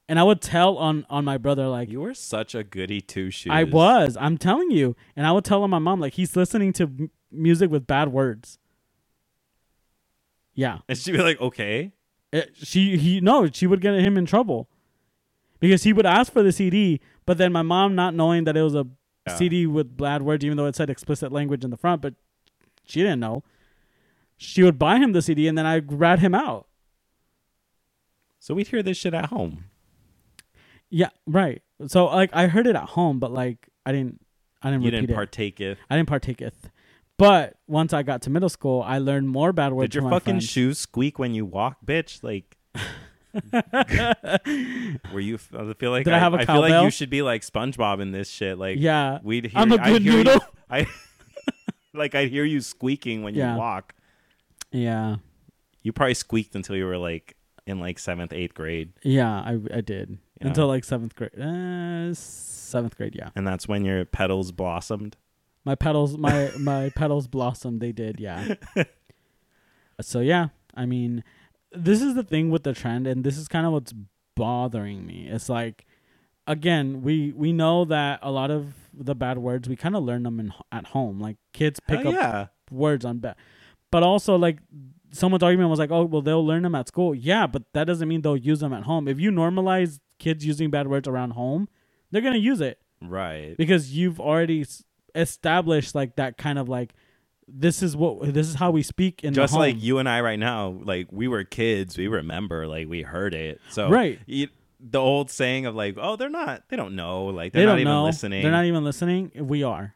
[0.09, 3.29] And I would tell on on my brother like You were such a goody two
[3.29, 3.51] shoes.
[3.53, 4.17] I was.
[4.19, 4.95] I'm telling you.
[5.15, 8.09] And I would tell on my mom like he's listening to m- music with bad
[8.11, 8.57] words.
[10.53, 10.79] Yeah.
[10.87, 11.91] And she'd be like, okay.
[12.31, 14.69] It- she he no, she would get him in trouble.
[15.59, 18.61] Because he would ask for the CD, but then my mom not knowing that it
[18.61, 18.85] was a
[19.27, 19.35] Yeah.
[19.35, 22.13] CD with bad words even though it said explicit language in the front, but
[22.85, 23.43] she didn't know.
[24.37, 26.67] She would buy him the CD and then I'd rat him out.
[28.39, 29.65] So we'd hear this shit at home.
[30.89, 31.61] Yeah, right.
[31.87, 34.21] So like I heard it at home, but like I didn't
[34.61, 35.13] I didn't You didn't it.
[35.13, 35.77] partake it.
[35.89, 36.69] I didn't partaketh.
[37.19, 39.89] But once I got to middle school, I learned more bad words.
[39.91, 40.45] Did your fucking friends.
[40.49, 42.23] shoes squeak when you walk, bitch?
[42.23, 42.57] Like,
[45.13, 45.37] were you?
[45.57, 47.99] I feel like Did I have a I feel like you should be like SpongeBob
[48.01, 48.57] in this shit.
[48.57, 49.59] Like, Yeah, we'd hear.
[49.59, 50.39] I'm a good hear you- noodle.
[50.69, 50.87] I
[51.93, 53.53] like I'd hear you squeaking when Yeah.
[53.53, 53.93] you walk.
[54.71, 55.17] yeah,
[55.83, 59.41] You probably squeaked until you were like in like seventh, eighth grade, yeah.
[59.41, 60.47] I I did Yeah.
[60.47, 61.37] until like seventh grade.
[61.39, 63.29] Uh, seventh grade, yeah.
[63.35, 65.17] and that's when your petals blossomed.
[65.69, 67.79] My petals, my my petals blossomed.
[67.79, 68.55] They did, yeah.
[70.01, 71.23] so yeah, I mean,
[71.71, 73.93] this is the thing with the trend, and this is kind of what's
[74.35, 75.27] bothering me.
[75.29, 75.85] It's like,
[76.47, 80.23] again, we we know that a lot of the bad words we kind of learn
[80.23, 81.19] them in, at home.
[81.19, 82.47] Like kids oh, pick Hell up yeah.
[82.71, 83.35] words on bad,
[83.91, 84.57] but also like
[85.11, 87.13] someone's argument was like, oh well, they'll learn them at school.
[87.13, 89.07] Yeah, but that doesn't mean they'll use them at home.
[89.07, 91.69] If you normalize kids using bad words around home,
[92.09, 93.55] they're gonna use it Right.
[93.55, 94.65] because you've already
[95.15, 96.93] established like that kind of like
[97.47, 100.37] this is what this is how we speak in Just like you and I right
[100.39, 103.59] now, like we were kids, we remember, like we heard it.
[103.69, 104.19] So Right.
[104.27, 107.65] you, the old saying of like, oh, they're not, they don't know, like they they're
[107.67, 108.43] not don't even know listening.
[108.43, 109.95] they're not even listening we are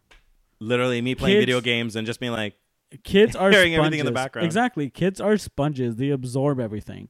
[0.59, 2.55] Literally, me playing Kids- video games and just being like,
[3.03, 3.77] kids are Hearing sponges.
[3.85, 4.45] everything in the background.
[4.45, 7.09] exactly kids are sponges they absorb everything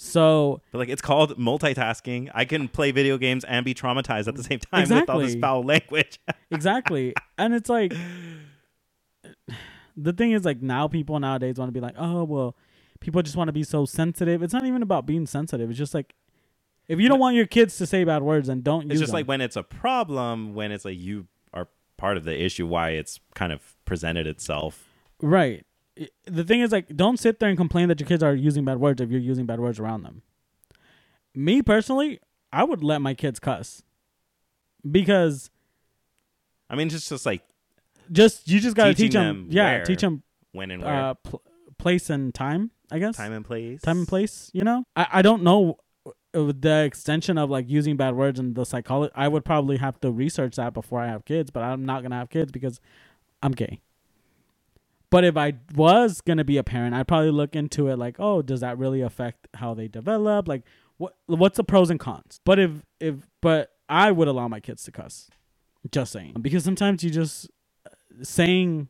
[0.00, 2.30] so but like it's called multitasking.
[2.32, 5.34] I can play video games and be traumatized at the same time with all this
[5.34, 6.20] foul language.
[6.50, 7.92] exactly and it's like
[9.96, 12.56] the thing is like now people nowadays want to be like oh well
[13.00, 15.94] people just want to be so sensitive it's not even about being sensitive it's just
[15.94, 16.14] like
[16.88, 19.18] if you don't want your kids to say bad words then don't it's just them.
[19.18, 22.90] like when it's a problem, when it's like you are part of the issue, why
[22.90, 24.88] it's kind of presented itself.
[25.20, 25.64] Right.
[26.26, 28.78] The thing is, like, don't sit there and complain that your kids are using bad
[28.78, 30.22] words if you're using bad words around them.
[31.34, 32.20] me personally,
[32.52, 33.82] I would let my kids cuss
[34.88, 35.50] because
[36.70, 37.42] I mean, just just like
[38.10, 41.14] just you just gotta teach them, them yeah, where, teach them when and where, uh,
[41.14, 41.42] pl-
[41.78, 42.70] place and time.
[42.90, 44.50] I guess time and place, time and place.
[44.54, 48.54] You know, I I don't know uh, the extension of like using bad words and
[48.54, 49.12] the psychology.
[49.14, 52.16] I would probably have to research that before I have kids, but I'm not gonna
[52.16, 52.80] have kids because
[53.42, 53.80] I'm gay.
[55.10, 58.42] But if I was gonna be a parent, I'd probably look into it like, oh,
[58.42, 60.46] does that really affect how they develop?
[60.48, 60.62] Like,
[60.98, 62.40] what what's the pros and cons?
[62.44, 65.30] But if if but I would allow my kids to cuss.
[65.90, 67.48] Just saying, because sometimes you just
[67.86, 67.90] uh,
[68.22, 68.88] saying,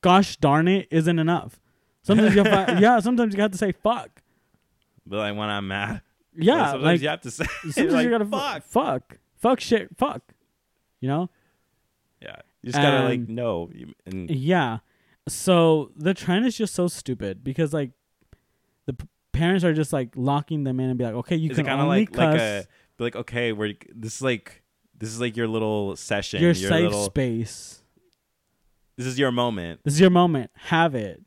[0.00, 1.60] "Gosh darn it," isn't enough.
[2.02, 4.22] Sometimes you have, yeah, sometimes you have to say "fuck."
[5.04, 6.00] But like when I'm mad,
[6.34, 8.62] Yeah, sometimes like you have to say sometimes like, you gotta fuck.
[8.62, 10.22] fuck, fuck shit, fuck.
[11.00, 11.30] You know,
[12.22, 13.70] Yeah, you just gotta like And- know.
[14.06, 14.78] And Yeah.
[15.32, 17.92] So the trend is just so stupid because like
[18.86, 21.56] the p- parents are just like locking them in and be like, okay, you is
[21.56, 22.66] can kind of only like cuss like a
[22.98, 24.62] be like okay, we're this is like
[24.96, 27.82] this is like your little session, your your safe little space.
[28.96, 29.80] this is your moment.
[29.84, 30.50] This is your moment.
[30.56, 31.22] Have it.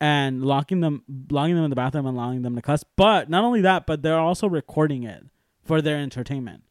[0.00, 2.84] And locking them, locking them in the bathroom and allowing them to cuss.
[2.96, 5.24] But not only that, but they're also recording it
[5.64, 6.64] for their entertainment.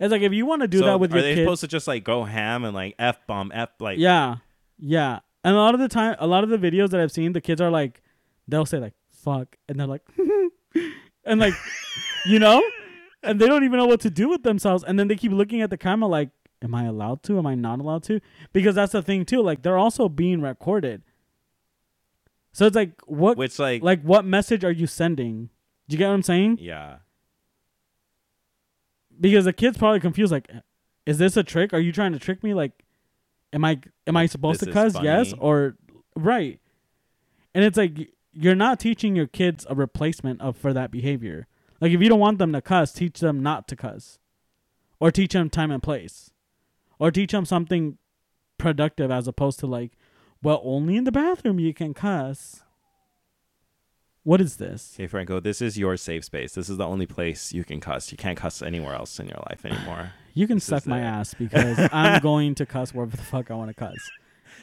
[0.00, 1.60] It's like if you want to do so that with are your they kids, supposed
[1.62, 4.36] to just like go ham and like f bomb f like Yeah.
[4.78, 5.20] Yeah.
[5.48, 7.40] And a lot of the time a lot of the videos that I've seen, the
[7.40, 8.02] kids are like
[8.46, 10.02] they'll say like fuck and they're like
[11.24, 11.54] and like
[12.26, 12.62] you know?
[13.22, 14.84] And they don't even know what to do with themselves.
[14.84, 16.28] And then they keep looking at the camera like,
[16.60, 17.38] Am I allowed to?
[17.38, 18.20] Am I not allowed to?
[18.52, 19.40] Because that's the thing too.
[19.40, 21.00] Like they're also being recorded.
[22.52, 25.48] So it's like what which like, like what message are you sending?
[25.88, 26.58] Do you get what I'm saying?
[26.60, 26.96] yeah.
[29.18, 30.50] because the kid's probably confused like
[31.06, 32.84] is this a trick are you trying to trick me like
[33.52, 35.02] am i am i supposed This to cuss?
[35.02, 35.76] Yes or
[36.16, 36.60] right.
[37.54, 41.46] And it's like you're not teaching your kids a replacement of for that behavior.
[41.80, 44.18] Like if you don't want them to cuss teach them not to cuss.
[45.00, 46.32] Or teach them time and place.
[46.98, 47.98] Or teach them something
[48.58, 49.92] productive as opposed to like
[50.42, 52.64] well only in the bathroom you can cuss
[54.28, 56.52] what is this Okay, Franco, this is your safe space.
[56.54, 58.12] This is the only place you can cuss.
[58.12, 60.12] You can't cuss anywhere else in your life anymore.
[60.34, 61.04] you can This suck my it.
[61.04, 64.02] ass because i'm going to cuss wherever the fuck i want to cuss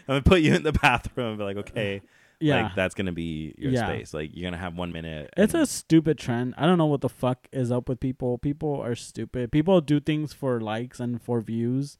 [0.07, 2.01] I'm gonna put you in the bathroom and be like, okay,
[2.39, 3.87] yeah like that's gonna be your Yeah.
[3.87, 4.13] space.
[4.13, 5.33] Like you're gonna have one minute.
[5.35, 6.53] It's a stupid trend.
[6.57, 8.37] I don't know what the fuck is up with people.
[8.37, 9.51] People are stupid.
[9.51, 11.97] People do things for likes and for views,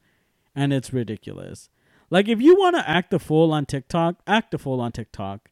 [0.54, 1.70] and it's ridiculous.
[2.12, 5.50] Like if you want to act a fool on TikTok, act a fool on TikTok.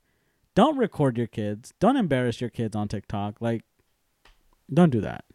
[0.55, 1.73] Don't record your kids.
[1.79, 3.41] Don't embarrass your kids on TikTok.
[3.41, 3.63] Like,
[4.71, 5.25] don't do that.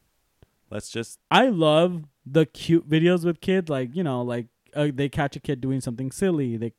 [0.70, 3.68] let's just I love the cute videos with kids.
[3.68, 6.56] Like you know, like uh, they catch a kid doing something silly.
[6.56, 6.72] They,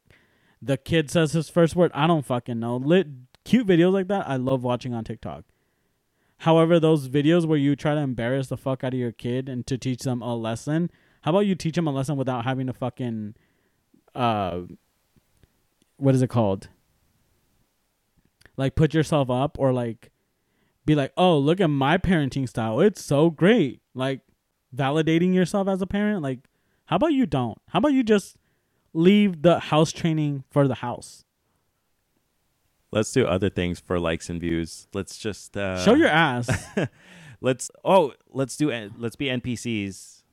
[0.61, 1.91] the kid says his first word.
[1.93, 2.77] I don't fucking know.
[2.77, 3.07] Lit
[3.45, 4.27] cute videos like that.
[4.27, 5.45] I love watching on TikTok.
[6.43, 9.65] However, those videos where you try to embarrass the fuck out of your kid and
[9.67, 10.89] to teach them a lesson.
[11.21, 13.35] How about you teach them a lesson without having to fucking,
[14.15, 14.61] uh,
[15.97, 16.69] what is it called?
[18.59, 20.11] Like put yourself up or like
[20.85, 22.81] be like, oh, look at my parenting style.
[22.81, 23.81] It's so great.
[23.93, 24.19] Like
[24.75, 26.21] validating yourself as a parent.
[26.21, 26.39] Like,
[26.85, 27.57] how about you don't?
[27.69, 28.35] How about you just
[28.93, 31.23] leave the house training for the house?
[32.91, 34.87] let's do other things for likes and views.
[34.93, 36.49] Let's just uh, Show your ass.
[37.41, 40.23] let's oh let's do let's be NPCs.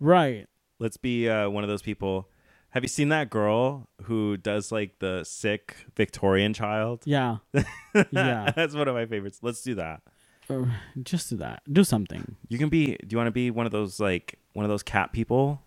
[0.00, 0.46] right.
[0.78, 2.28] Let's be uh, one of those people.
[2.70, 7.02] Have you seen that girl who does like the sick Victorian child?
[7.04, 7.38] Yeah.
[8.12, 8.52] Yeah.
[8.54, 9.38] that's one of my favorites.
[9.42, 10.02] Let's do that.
[10.50, 10.66] Uh,
[11.02, 11.62] just do that.
[11.70, 12.36] Do something.
[12.48, 12.96] You can be.
[12.96, 15.60] Do you want to be one of those like one of those cat people?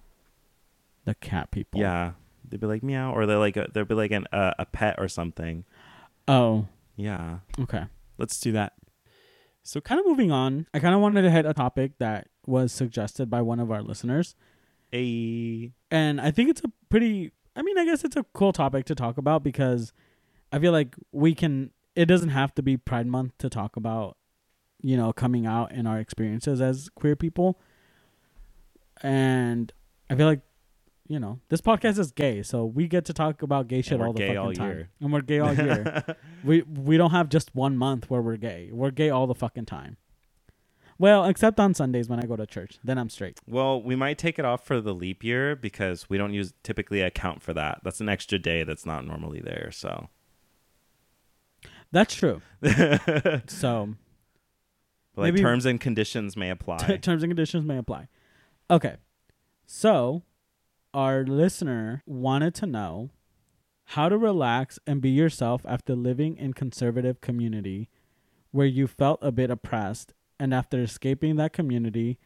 [1.05, 1.81] The cat people.
[1.81, 2.11] Yeah,
[2.47, 4.95] they'd be like meow, or they're like a, they'd be like an, uh, a pet
[4.97, 5.65] or something.
[6.27, 7.85] Oh, Yeah, okay.
[8.17, 8.73] let's do that.
[9.63, 12.71] So, kind of moving on, I kind of wanted to hit a topic that was
[12.71, 14.35] suggested by one of our listeners.
[14.93, 18.85] A and I think it's a pretty I mean I guess it's a cool topic
[18.85, 19.93] to talk about because
[20.51, 24.17] I feel like we can it doesn't have to be Pride month to talk about
[24.81, 27.59] you know coming out and our experiences as queer people.
[29.03, 29.71] And
[30.09, 30.41] I feel like
[31.07, 34.13] you know this podcast is gay so we get to talk about gay shit all
[34.13, 34.69] the fucking all time.
[34.69, 34.89] year.
[34.99, 36.03] and we're gay all year.
[36.43, 38.69] We we don't have just one month where we're gay.
[38.71, 39.97] We're gay all the fucking time
[41.01, 44.17] well except on Sundays when I go to church then I'm straight well, we might
[44.17, 47.81] take it off for the leap year because we don't use typically account for that.
[47.83, 49.69] That's an extra day that's not normally there.
[49.71, 50.09] So
[51.91, 52.41] that's true
[53.47, 53.95] so
[55.13, 56.77] But, like Maybe- terms and conditions may apply.
[57.01, 58.07] Terms and conditions may apply.
[58.69, 58.95] Okay.
[59.65, 60.23] So,
[60.93, 63.09] our listener wanted to know
[63.95, 67.89] how to relax and be yourself after living in conservative community
[68.51, 72.17] where you felt a bit oppressed and after escaping that community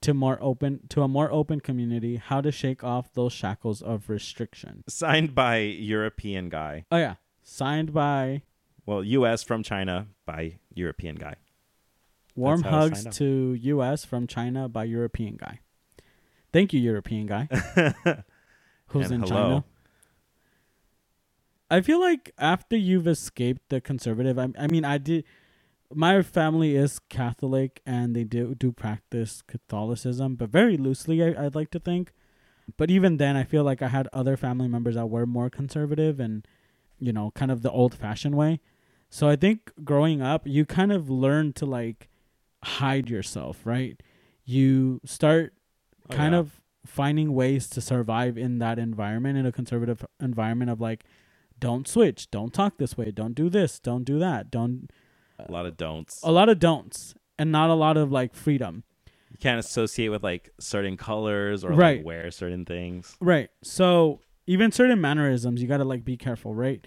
[0.00, 4.08] to more open to a more open community, how to shake off those shackles of
[4.08, 4.82] restriction.
[4.88, 6.86] Signed by European guy.
[6.90, 8.42] Oh yeah, signed by
[8.86, 9.42] Well, U.S.
[9.42, 11.36] from China by European guy.
[12.34, 14.04] Warm That's how I hugs to U.S.
[14.04, 15.60] from China by European guy.
[16.52, 17.48] Thank you, European guy.
[18.88, 19.28] Who's And in hello.
[19.28, 19.64] China?
[21.70, 25.24] I feel like after you've escaped the conservative, I, I mean, I did.
[25.92, 31.22] My family is Catholic, and they do do practice Catholicism, but very loosely.
[31.22, 32.12] I, I'd like to think,
[32.76, 36.18] but even then, I feel like I had other family members that were more conservative
[36.20, 36.46] and,
[36.98, 38.60] you know, kind of the old-fashioned way.
[39.10, 42.08] So I think growing up, you kind of learn to like
[42.64, 44.00] hide yourself, right?
[44.44, 45.54] You start
[46.10, 46.40] Oh, kind yeah.
[46.40, 51.04] of finding ways to survive in that environment in a conservative environment of like
[51.58, 54.90] don't switch don't talk this way don't do this don't do that don't
[55.38, 56.20] a lot of don'ts.
[56.22, 58.84] a lot of don'ts and not a lot of like freedom
[59.30, 61.98] You can't associate with like certain colors or Right.
[61.98, 63.16] like wear certain things.
[63.20, 66.86] right so even certain mannerisms you got to like be careful right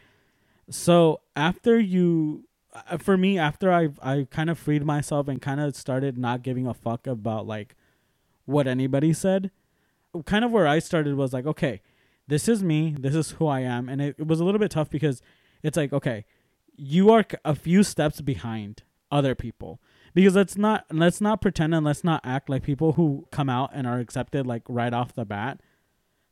[0.70, 5.60] so after you uh, for me after i i kind of freed myself and kind
[5.60, 7.76] of started not giving a fuck about like
[8.46, 9.52] what anybody said
[10.26, 11.82] kind of where i started was like okay
[12.28, 14.72] this is me this is who i am and it, it was a little bit
[14.72, 15.22] tough because
[15.64, 16.26] it's like okay
[16.78, 19.82] you are a few steps behind other people.
[20.14, 23.72] Because let's not let's not pretend and let's not act like people who come out
[23.74, 25.62] and are accepted like right off the bat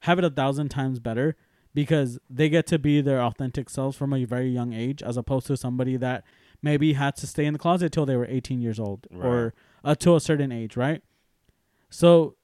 [0.01, 1.35] have it a thousand times better
[1.73, 5.45] because they get to be their authentic selves from a very young age as opposed
[5.47, 6.23] to somebody that
[6.61, 9.53] maybe had to stay in the closet till they were 18 years old or
[9.83, 11.03] uh, to a certain age right?
[11.89, 12.35] So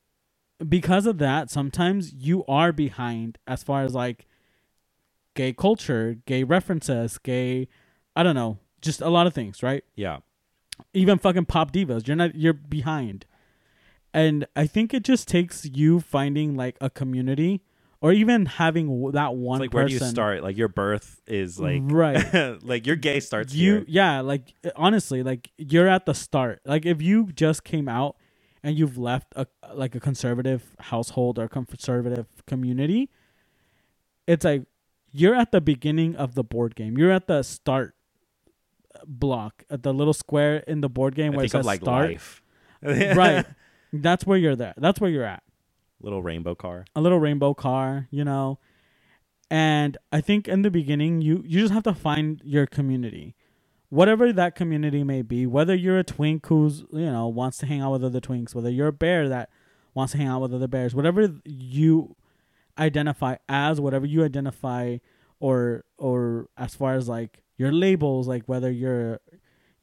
[0.68, 4.28] because of that sometimes you are behind as far as like
[5.34, 7.68] gay culture gay references gay
[8.15, 8.60] i don't know.
[8.82, 9.84] Just a lot of things right?
[9.95, 10.17] Yeah.
[10.93, 12.08] even fucking pop divas.
[12.08, 13.26] You're not you're behind.
[14.13, 17.62] And i think it just takes you finding like a community
[18.02, 20.43] or even having w- that one It's like where person do you start?
[20.43, 22.58] Like your birth is like right.
[22.63, 23.86] like your gay starts you here.
[23.88, 26.62] yeah like honestly like you're at the start.
[26.65, 28.15] Like if you just came out
[28.63, 33.10] and you've left a like a conservative household or conservative community
[34.28, 34.63] it's like
[35.12, 36.97] you're at the beginning of the board game.
[36.97, 37.95] You're at the start
[39.06, 41.65] block at the little square in the board game I where it think of says
[41.65, 42.41] like start life.
[42.84, 43.45] right
[43.93, 45.43] that's where you're there that's where you're at
[46.04, 46.86] Little rainbow car.
[46.95, 48.58] a little rainbow car, you know.
[49.51, 53.36] And I think in the beginning you you just have to find your community.
[53.89, 57.82] Whatever that community may be, whether you're a twink who's, you know, wants to hang
[57.82, 59.49] out with other twinks, whether you're a bear that
[59.93, 62.15] wants to hang out with other bears, whatever you
[62.80, 64.97] identify as, whatever you identify
[65.39, 69.19] or or as far as like your labels, like whether you're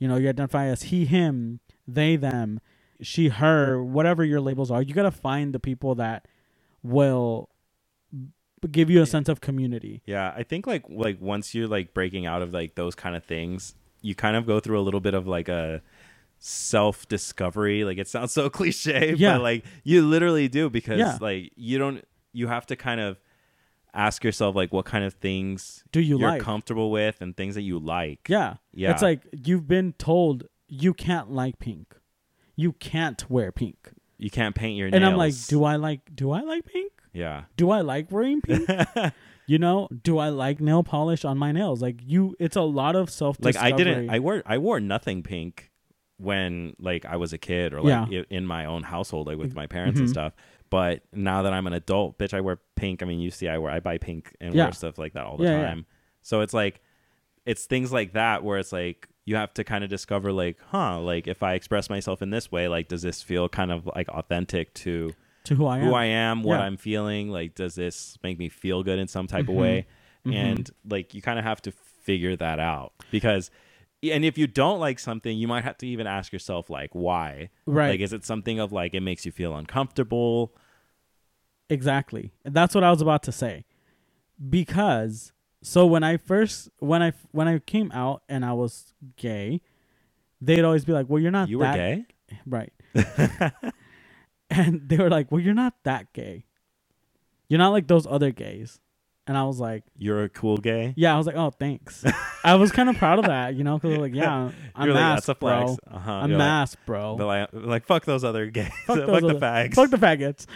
[0.01, 1.59] you know, you identify as he, him,
[1.97, 2.61] they, them,
[3.01, 6.27] she, her, whatever your labels are, you got to find the people that
[6.85, 7.49] will
[8.71, 10.03] give you a sense of community.
[10.07, 13.25] Yeah, I think like like once you're like breaking out of like those kind of
[13.25, 15.83] things, you kind of go through a little bit of like a
[16.39, 17.85] self discovery.
[17.85, 19.35] Like it sounds so cliche, Yeah.
[19.35, 21.19] but like you literally do because Yeah.
[21.21, 23.19] like you don't you have to kind of
[23.95, 26.43] ask yourself like what kind of things Do you you're like?
[26.43, 28.29] comfortable with and things that you like.
[28.29, 28.57] Yeah.
[28.73, 28.93] Yeah.
[28.93, 31.95] It's like you've been told you can't like pink.
[32.57, 33.93] You can't wear pink.
[34.19, 35.03] You can't paint your And nails.
[35.03, 36.93] And I'm like, do I like do I like pink?
[37.13, 37.45] Yeah.
[37.57, 38.69] Do I like wearing pink?
[39.47, 41.81] you know, do I like nail polish on my nails?
[41.81, 45.23] Like you it's a lot of self Like I didn't I wore I wore nothing
[45.23, 45.71] pink
[46.19, 48.23] when like I was a kid or like Yeah.
[48.29, 50.13] in my own household like with my parents and Mhm.
[50.13, 50.33] stuff.
[50.71, 53.03] But now that I'm an adult, bitch, I wear pink.
[53.03, 54.65] I mean, you see, I wear I buy pink and Yeah.
[54.65, 55.67] wear stuff like that all the Yeah, yeah.
[55.69, 55.87] time.
[56.23, 56.81] So it's like
[57.47, 61.01] it's things like that where it's like you have to kind of discover like, huh,
[61.01, 64.09] like if I express myself in this way, like does this feel kind of like
[64.09, 65.13] authentic to
[65.45, 65.85] to who I am.
[65.85, 66.67] who I am, what Yeah.
[66.67, 67.31] I'm feeling.
[67.31, 69.49] Like, does this make me feel good in some type Mhm.
[69.51, 69.87] of way?
[70.27, 70.35] Mhm.
[70.35, 73.51] And like, you kind of have to figure that out because,
[74.03, 77.51] and if you don't like something, you might have to even ask yourself, like, why?
[77.67, 77.91] Right.
[77.91, 80.55] Like, is it something of like it makes you feel uncomfortable?
[81.69, 82.33] Exactly.
[82.45, 83.65] That's what I was about to say.
[84.49, 85.33] Because
[85.63, 89.61] so when I first when I when I came out and I was gay,
[90.41, 92.07] they'd always be like, "Well, you're not You were gay.
[92.47, 92.73] right?"
[94.51, 96.47] and they were like, "Well, you're not that gay.
[97.49, 98.81] You're not like those other gays."
[99.29, 100.95] And I was like, You're a cool gay.
[100.97, 102.03] "Yeah." I was like, "Oh, thanks."
[102.43, 105.03] I was kind of proud of that, you know, because like, "Yeah, I'm You're like,
[105.03, 105.77] masked, that's a bro.
[105.91, 106.11] Uh-huh.
[106.13, 107.15] I'm You're like- bro.
[107.15, 108.71] Like, like, fuck those other gays.
[108.87, 109.75] Fuck Fuck, those the fags.
[109.75, 110.47] Fuck the faggots.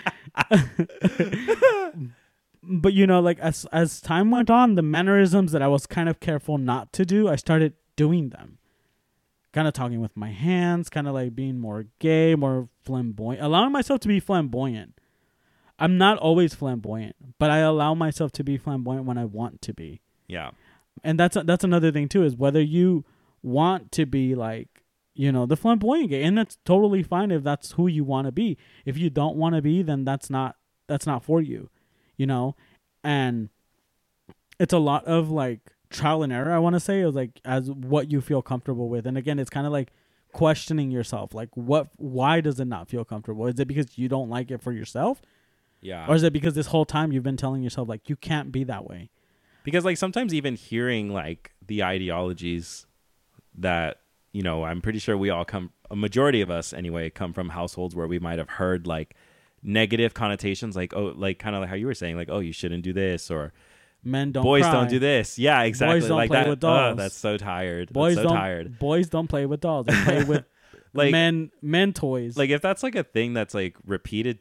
[2.62, 6.08] but you know, like as as time went on, the mannerisms that I was kind
[6.08, 8.58] of careful not to do, I started doing them.
[9.52, 13.72] kind of talking with my hands, kind of like being more gay, more flamboyant, allowing
[13.72, 14.94] myself to be flamboyant.
[15.78, 19.74] I'm not always flamboyant, but I allow myself to be flamboyant when I want to
[19.74, 20.00] be.
[20.28, 20.50] Yeah.
[21.02, 23.04] And that's that's another thing too is whether you
[23.42, 24.68] want to be like,
[25.14, 28.32] you know, the flamboyant gay and that's totally fine if that's who you want to
[28.32, 28.56] be.
[28.84, 30.56] If you don't want to be, then that's not
[30.86, 31.70] that's not for you.
[32.16, 32.54] You know?
[33.02, 33.48] And
[34.60, 37.70] it's a lot of like trial and error, I want to say, is like as
[37.70, 39.06] what you feel comfortable with.
[39.06, 39.92] And again, it's kind of like
[40.32, 44.30] questioning yourself like what why does it not feel comfortable is it because you don't
[44.30, 45.20] like it for yourself
[45.82, 46.06] Yeah.
[46.08, 48.64] or is it because this whole time you've been telling yourself like you can't be
[48.64, 49.10] that way?
[49.64, 52.86] Because like sometimes even hearing like the ideologies
[53.58, 53.98] that
[54.32, 57.50] you know i'm pretty sure we all come a majority of us anyway come from
[57.50, 59.14] households where we might have heard like
[59.62, 62.52] negative connotations like oh like kind of like how you were saying like oh you
[62.52, 63.52] shouldn't do this or
[64.02, 64.72] men don't boys cry.
[64.72, 65.38] don't do this.
[65.38, 66.00] Yeah exactly.
[66.00, 66.96] boys don't like play that with oh, dolls.
[66.96, 67.92] that's so tired.
[67.92, 68.78] Boys so don't tired.
[68.78, 69.86] boys don't play with dolls.
[69.86, 70.44] They play with
[70.92, 72.36] like men men toys.
[72.36, 74.40] Like if that's like a thing that's like repeated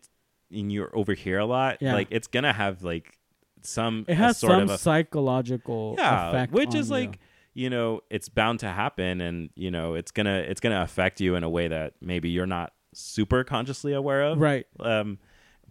[0.52, 1.94] in your over here a lot Yeah.
[1.94, 3.18] like it's gonna have like
[3.62, 6.96] some it has sort some of a psychological yeah effect which is you.
[6.96, 7.20] like
[7.54, 7.70] you.
[7.70, 11.44] know it's bound to happen and you know it's gonna it's gonna affect you in
[11.44, 14.40] a way that maybe you're not super consciously aware of.
[14.40, 14.66] Right.
[14.80, 15.20] Um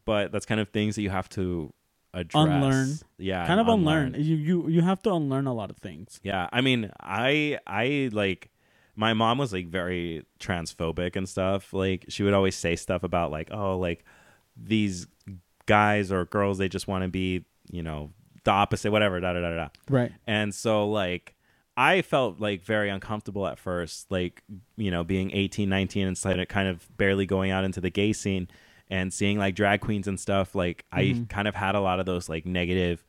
[0.06, 1.72] but that's kind of things that you have to
[2.14, 2.42] address.
[2.44, 2.98] Unlearn.
[3.18, 4.14] yeah kind of and unlearn.
[4.18, 6.20] You you you have to unlearn a lot of things.
[6.22, 8.50] Yeah i mean i i like
[8.96, 11.72] my mom was like very transphobic and stuff.
[11.72, 14.04] Like she would always say stuff about like oh like
[14.62, 15.06] these
[15.66, 18.10] guys or girls they just want to be you know
[18.44, 21.34] the opposite whatever da da da da right and so like
[21.76, 24.42] I felt like very uncomfortable at first, like,
[24.76, 28.12] you know, being 18, 19 and started kind of barely going out into the gay
[28.12, 28.48] scene
[28.90, 30.54] and seeing like drag queens and stuff.
[30.54, 31.30] Like, I Mhm.
[31.30, 33.02] kind of had a lot of those like negative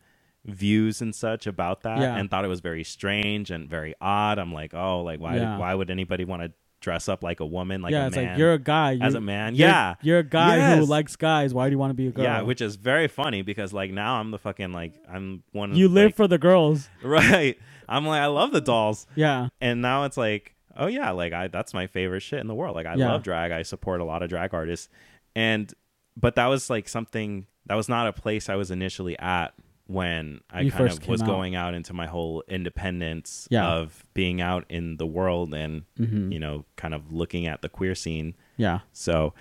[0.45, 2.15] views and such about that Yeah.
[2.15, 4.39] and thought it was very strange and very odd.
[4.39, 5.57] I'm like, oh, like, why, Yeah.
[5.57, 8.29] why would anybody want to dress up like a woman, like yeah a it's man?
[8.31, 9.55] like you're a guy as a man.
[9.55, 9.95] you're- Yeah.
[10.01, 12.41] you're a guy who likes guys why do you want to be a girl yeah,
[12.41, 15.71] which is very funny because like now I'm the fucking like I'm one.
[15.71, 17.57] of you live like- for the girls right.
[17.87, 21.47] I'm like I love the dolls yeah and now it's like oh yeah like i
[21.49, 23.09] that's my favorite shit in the world like i Yeah.
[23.11, 24.87] love drag i support a lot of drag artists
[25.35, 25.73] and
[26.17, 29.53] but that was like something that was not a place i was initially at
[29.91, 31.27] when i You kind of was out.
[31.27, 33.67] going out into my whole independence Yeah.
[33.67, 36.31] of being out in the world and Mhm.
[36.31, 39.33] you know kind of looking at the queer scene yeah so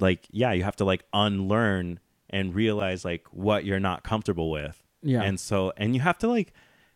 [0.00, 4.82] like yeah you have to like unlearn and realize like what you're not comfortable with
[5.02, 6.52] yeah and so and you have to like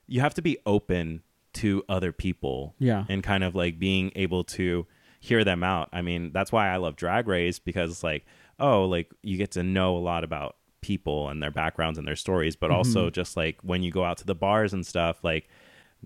[0.06, 1.22] you have to be open
[1.54, 4.86] to other people yeah and kind of like being able to
[5.20, 5.88] hear them out.
[5.92, 8.24] I mean, that's why I love Drag Race because it's like,
[8.58, 12.16] oh, like you get to know a lot about people and their backgrounds and their
[12.16, 13.14] stories, but also Mm-hmm.
[13.14, 15.48] just like when you go out to the bars and stuff, like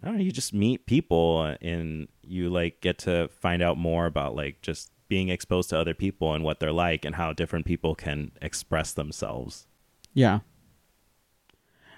[0.03, 4.07] I don't know, you just meet people and you like get to find out more
[4.07, 7.65] about like just being exposed to other people and what they're like and how different
[7.65, 9.67] people can express themselves.
[10.13, 10.41] Yeah.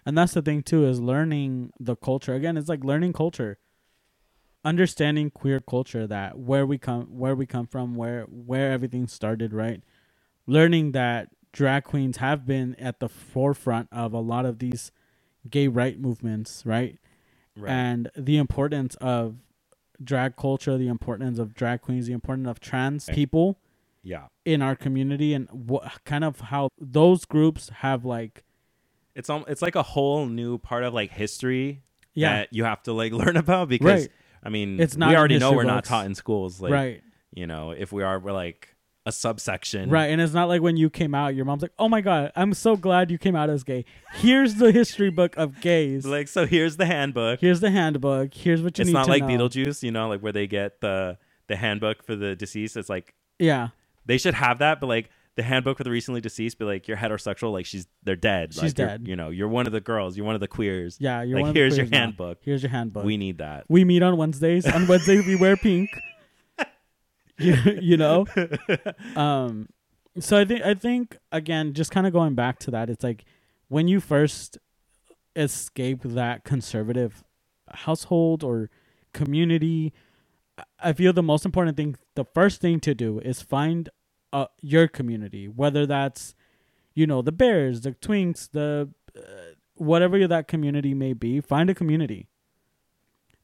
[0.06, 2.34] And that's the thing too is learning the culture.
[2.34, 3.58] Again, it's like learning culture.
[4.64, 9.52] Understanding queer culture that where we come where we come from, where where everything started,
[9.52, 9.82] right?
[10.46, 14.92] Learning that drag queens have been at the forefront of a lot of these
[15.50, 17.00] gay right movements, right?
[17.56, 17.68] right?
[17.68, 19.38] And the importance of
[20.00, 23.58] drag culture, the importance of drag queens, the importance of trans people
[24.04, 24.26] yeah.
[24.44, 28.44] in our community and what kind of how those groups have like
[29.16, 31.82] It's um, it's like a whole new part of like history
[32.14, 34.10] yeah that you have to like learn about because Right.
[34.44, 37.02] I mean It's not we already know we're not taught in schools like right
[37.34, 38.76] you know if we are we're like
[39.08, 39.90] a subsection.
[39.90, 42.30] Right and it's not like when you came out your mom's like oh my god
[42.36, 43.84] i'm so glad you came out as gay.
[44.14, 46.04] Here's the history book of gays.
[46.06, 47.40] Like so here's the handbook.
[47.40, 48.34] Here's the handbook.
[48.34, 49.28] Here's what you it's need not like know.
[49.48, 51.18] Beetlejuice you know like where they get the
[51.48, 52.76] the handbook for the deceased.
[52.76, 53.68] It's like yeah.
[54.06, 56.96] they should have that but like the handbook for the recently deceased be like you're
[56.96, 58.52] heterosexual like she's they're dead.
[58.52, 59.08] She's Like, dead.
[59.08, 60.16] you know you're one of the girls.
[60.16, 60.96] You're one of the queers.
[61.00, 61.98] Yeah you're like one of the here's your queers now.
[62.00, 62.38] handbook.
[62.42, 63.04] Here's your handbook.
[63.04, 63.64] We need that.
[63.68, 64.66] We meet on wednesdays.
[64.66, 65.90] On wednesdays we wear pink
[67.80, 68.26] you, know?
[69.16, 69.68] Um
[70.20, 73.24] so i think i think again just kind of going back to that it's like
[73.68, 74.58] when you first
[75.36, 77.22] escape that conservative
[77.72, 78.68] household or
[79.12, 79.92] community
[80.58, 83.88] I- i feel the most important thing the first thing to do is find
[84.32, 86.34] uh, your community whether that's
[86.94, 89.20] you know the bears the twinks the uh,
[89.74, 92.28] whatever that community may be find a community.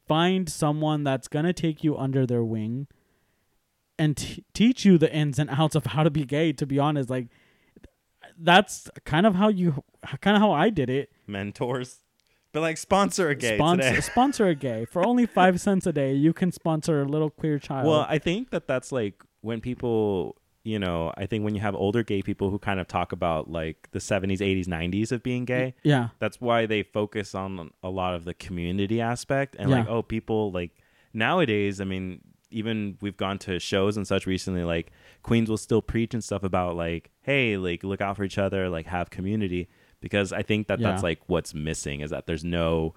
[0.07, 2.89] Find someone that's going to take you under their wing
[3.99, 6.79] and t- teach you the ins and outs of how to be gay to be
[6.79, 7.29] honest like
[8.39, 9.85] that's kind of how you
[10.21, 12.01] kind of how I did it mentors
[12.53, 14.01] But like sponsor a gay sponsor today.
[14.13, 16.15] sponsor a gay for only five cents a day.
[16.15, 17.87] You can sponsor a little queer child.
[17.87, 21.75] Well, I think that that's like when people, you know, I think when you have
[21.75, 25.45] older gay people who kind of talk about like the 70s, 80s, 90s of being
[25.45, 29.89] gay, yeah, that's why they focus on a lot of the community aspect and like
[29.89, 30.71] oh people like
[31.13, 32.21] nowadays i mean
[32.55, 34.91] even we've gone to shows and such recently like
[35.23, 38.69] queens will still preach and stuff about like hey like look out for each other
[38.69, 39.69] like have community
[40.01, 42.95] because i think that that's like what's missing is that there's no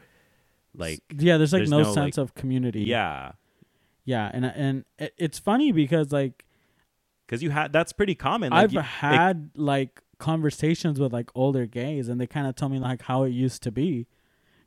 [0.73, 1.37] like yeah.
[1.37, 2.81] There's like there's no, no, sense like- of community.
[2.81, 3.31] yeah
[4.07, 4.85] yeah, and and
[5.17, 6.45] it's funny because like
[7.25, 11.65] because you had that's pretty common like, I've you- had like conversations with like older
[11.65, 14.07] gays, and they kind of tell me like how it used to be.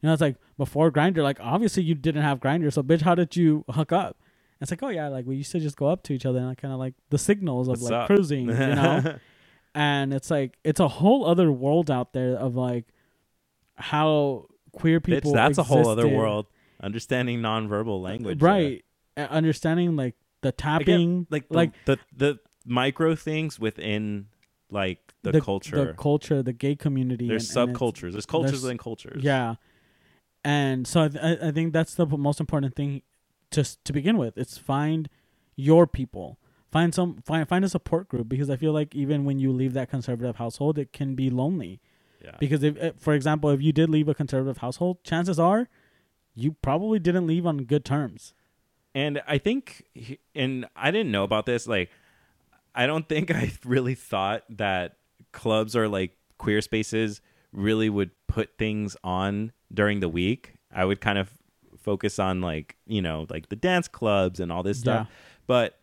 [0.02, 1.22] You know, it's like before Grindr.
[1.22, 4.18] Like obviously you didn't have Grindr, so bitch, how did you hook up?
[4.60, 6.38] And it's like, oh yeah, like we used to just go up to each other
[6.38, 8.06] and kind of like the signals of What's like up?
[8.08, 9.14] cruising, you know.
[9.74, 12.84] and it's like it's a whole other world out there of like
[13.76, 15.32] how queer bitch, people.
[15.32, 16.46] that's a whole other world
[16.82, 18.84] understanding nonverbal language right?
[19.16, 24.26] Uh, Understanding like the tapping, like the, like the the micro things within
[24.70, 27.28] like the, culture the culture, the gay community.
[27.28, 28.12] There's and- and subcultures.
[28.12, 29.22] There's cultures there's- within cultures.
[29.22, 29.56] Yeah,
[30.44, 33.02] and so I, th- I I think that's the most important thing,
[33.50, 34.36] just to begin with.
[34.36, 35.08] It's find
[35.56, 36.38] your people,
[36.70, 39.72] find some find find a support group because I feel like even when you leave
[39.74, 41.80] that conservative household, it can be lonely.
[42.22, 42.36] Yeah.
[42.38, 45.68] Because if, for example, if you did leave a conservative household, chances are,
[46.34, 48.34] you probably didn't leave on good terms.
[48.94, 49.84] And I think,
[50.34, 51.66] and I didn't know about this.
[51.66, 51.90] Like,
[52.74, 54.96] I don't think I really thought that
[55.32, 57.20] clubs or like queer spaces
[57.52, 60.54] really would put things on during the week.
[60.72, 61.32] I would kind of
[61.80, 65.06] focus on like, you know, like the dance clubs and all this stuff.
[65.08, 65.14] Yeah.
[65.46, 65.78] But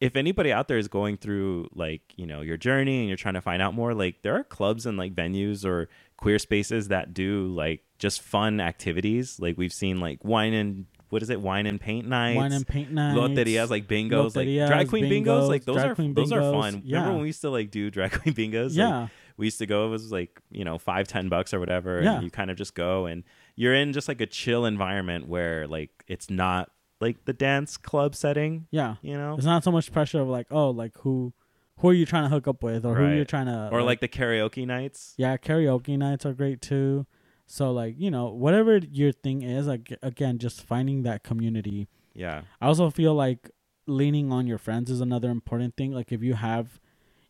[0.00, 3.34] if anybody out there is going through like, you know, your journey and you're trying
[3.34, 7.14] to find out more, like there are clubs and like venues or queer spaces that
[7.14, 9.38] do like just fun activities.
[9.40, 11.40] Like we've seen like wine and what is it?
[11.40, 12.36] Wine and paint nights.
[12.36, 13.18] Wine and paint nights.
[13.18, 16.80] Loterias, like bingos, like Loterias, drag queen bingos, bingos, like those are those are fun.
[16.84, 16.96] yeah.
[16.96, 18.70] Remember when we used to like do drag queen bingos?
[18.70, 19.08] Like, Yeah.
[19.36, 19.86] we used to go.
[19.86, 22.14] It was like you know five ten bucks or whatever, Yeah.
[22.14, 23.24] and you kind of just go and
[23.56, 28.14] you're in just like a chill environment where like it's not like the dance club
[28.14, 28.66] setting.
[28.70, 28.96] yeah.
[29.02, 31.32] You know, It's not so much pressure of like, oh, like who,
[31.78, 34.00] who are you trying to hook up with, or who you're trying to, or like
[34.00, 35.14] the karaoke nights.
[35.16, 37.06] yeah, karaoke nights are great too.
[37.46, 41.88] So like you know whatever your thing is, like again, just finding that community.
[42.14, 43.50] Yeah, I also feel like
[43.86, 45.90] leaning on your friends is another important thing.
[45.92, 46.80] Like if you have,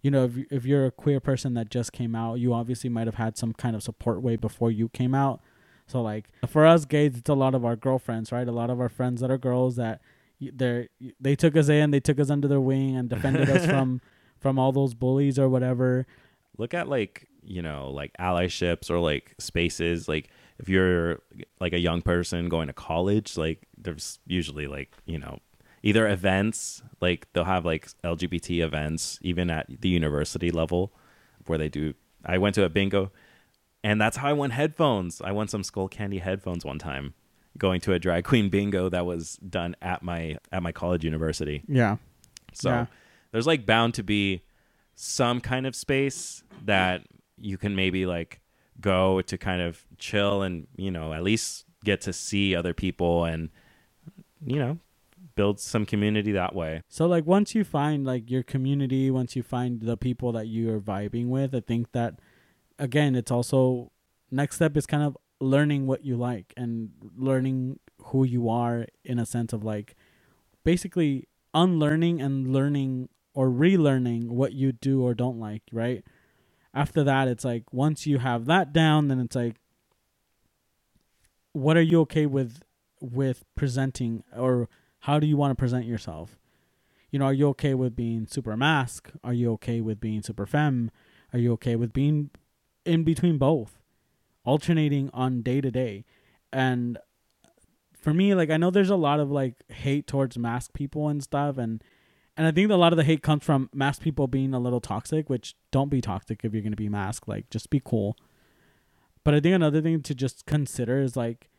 [0.02, 3.06] you know, if if you're a queer person that just came out, you obviously might
[3.06, 5.40] have had some kind of support way before you came out.
[5.92, 8.48] So like for us gays, it's a lot of our girlfriends, right?
[8.48, 10.00] A lot of our friends that are girls that
[10.40, 10.88] they
[11.20, 14.00] they took us in, they took us under their wing and defended us from
[14.40, 16.06] from all those bullies or whatever.
[16.58, 21.20] look at like you know like allyships or like spaces like if you're
[21.60, 25.38] like a young person going to college like there's usually like you know
[25.82, 30.92] either events like they'll have like lgbt events even at the university level
[31.46, 33.10] where they do i went to a bingo
[33.84, 37.14] and that's how i won headphones i won some Skullcandy headphones one time
[37.58, 41.62] going to a drag queen bingo that was done at my at my college university
[41.68, 41.96] Yeah.
[42.52, 42.86] so Yeah.
[43.32, 44.42] there's like bound to be
[44.94, 47.02] some kind of space that
[47.38, 48.40] you can maybe like
[48.80, 53.24] go to kind of chill and, you know, at least get to see other people
[53.24, 53.48] and,
[54.44, 54.78] you know,
[55.34, 56.82] build some community that way.
[56.88, 60.72] So like once you find like your community, once you find the people that you
[60.74, 62.18] are vibing with, I think that
[62.82, 63.92] again it's also
[64.30, 69.18] next step is kind of learning what you like and learning who you are in
[69.20, 69.94] a sense of like
[70.64, 76.04] basically unlearning and learning or relearning what you do or don't like, right?
[76.74, 79.56] After that it's like once you have that down then it's like
[81.52, 82.62] what are you okay with
[83.00, 84.68] with presenting or
[85.00, 86.36] how do you want to present yourself?
[87.10, 89.10] You know, are you okay with being super masc?
[89.22, 90.90] Are you okay with being super femme?
[91.32, 92.30] Are you okay with being
[92.84, 93.78] in between both?
[94.44, 96.04] Alternating on day to day.
[96.52, 96.98] And
[97.94, 101.22] for me, like I know there's a lot of like hate towards masc people and
[101.22, 101.82] stuff and
[102.34, 104.80] and I think a lot of the hate comes from masc people being a little
[104.80, 107.28] toxic, which don't be toxic if you're gonna be masked.
[107.28, 108.16] Like just be cool.
[109.24, 111.50] But I think another thing to just consider is like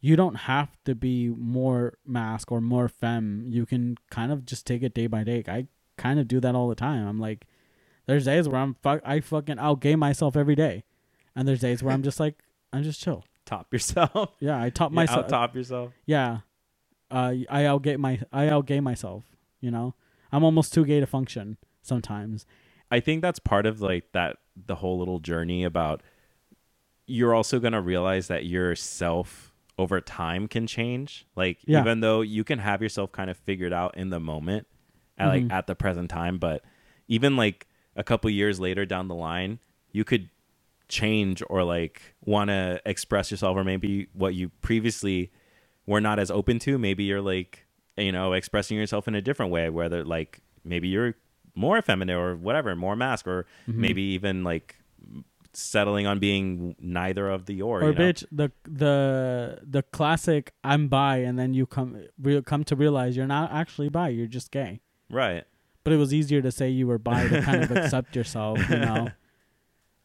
[0.00, 3.44] you don't have to be more masc or more femme.
[3.46, 5.44] You can kind of just take it day by day.
[5.46, 5.66] I
[5.98, 7.06] kind of do that all the time.
[7.06, 7.46] I'm like,
[8.10, 10.84] there's days where I'm fuck, I fucking outgame myself every day,
[11.34, 12.42] and there's days where I'm just like,
[12.72, 13.24] I'm just chill.
[13.46, 14.30] Top yourself.
[14.40, 15.24] Yeah, I top myself.
[15.24, 15.92] out top yourself.
[16.06, 16.40] Yeah,
[17.10, 19.24] uh, I outgame my I outgame myself.
[19.60, 19.94] You know,
[20.30, 22.46] I'm almost too gay to function sometimes.
[22.90, 26.02] I think that's part of like that the whole little journey about
[27.06, 31.26] you're also going to realize that yourself over time can change.
[31.34, 31.80] Like Yeah.
[31.80, 34.66] even though you can have yourself kind of figured out in the moment
[35.18, 35.52] at like Mhm.
[35.52, 36.62] at the present time, but
[37.08, 37.66] even like
[38.00, 39.52] a couple years later down the line,
[39.92, 40.24] you could
[40.88, 45.30] change or like want to express yourself or maybe what you previously
[45.86, 49.52] were not as open to, maybe you're like, you know, expressing yourself in a different
[49.52, 51.14] way whether like maybe you're
[51.54, 53.74] more effeminate or whatever, more masc or Mhm.
[53.74, 54.76] maybe even like
[55.52, 58.00] settling on being neither of the or, or you know?
[58.12, 61.90] bitch the the the classic i'm bi and then you come
[62.22, 64.80] re- come to realize you're not actually bi you're just gay
[65.10, 65.42] right
[65.84, 68.78] but it was easier to say you were bi to kind of accept yourself you
[68.78, 69.08] know?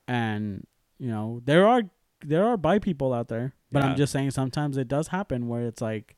[0.08, 0.66] And
[0.98, 1.84] you know there are
[2.24, 3.90] there are bi people out there but Yeah.
[3.90, 6.16] i'm just saying sometimes it does happen where it's like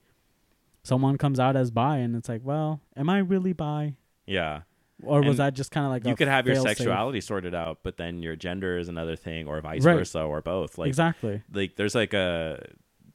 [0.84, 3.96] someone comes out as bi and it's like well am i really bi?
[4.26, 4.62] Yeah.
[5.04, 7.80] Or was And that just kind of like you could have your sexuality sorted out
[7.84, 9.96] but then your gender is another thing or vice Right.
[9.98, 10.78] versa or both.
[10.78, 11.42] Like exactly.
[11.54, 12.64] like there's like a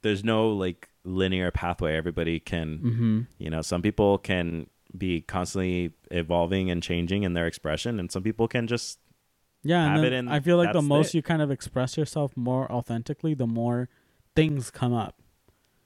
[0.03, 3.20] there's no like linear pathway everybody can mm-hmm.
[3.38, 4.66] you know some people can
[4.97, 8.99] be constantly evolving and changing in their expression and some people can just
[9.62, 11.14] Yeah, have and it I feel like the most it.
[11.18, 13.88] you kind of express yourself more authentically, the more
[14.34, 15.20] things come up.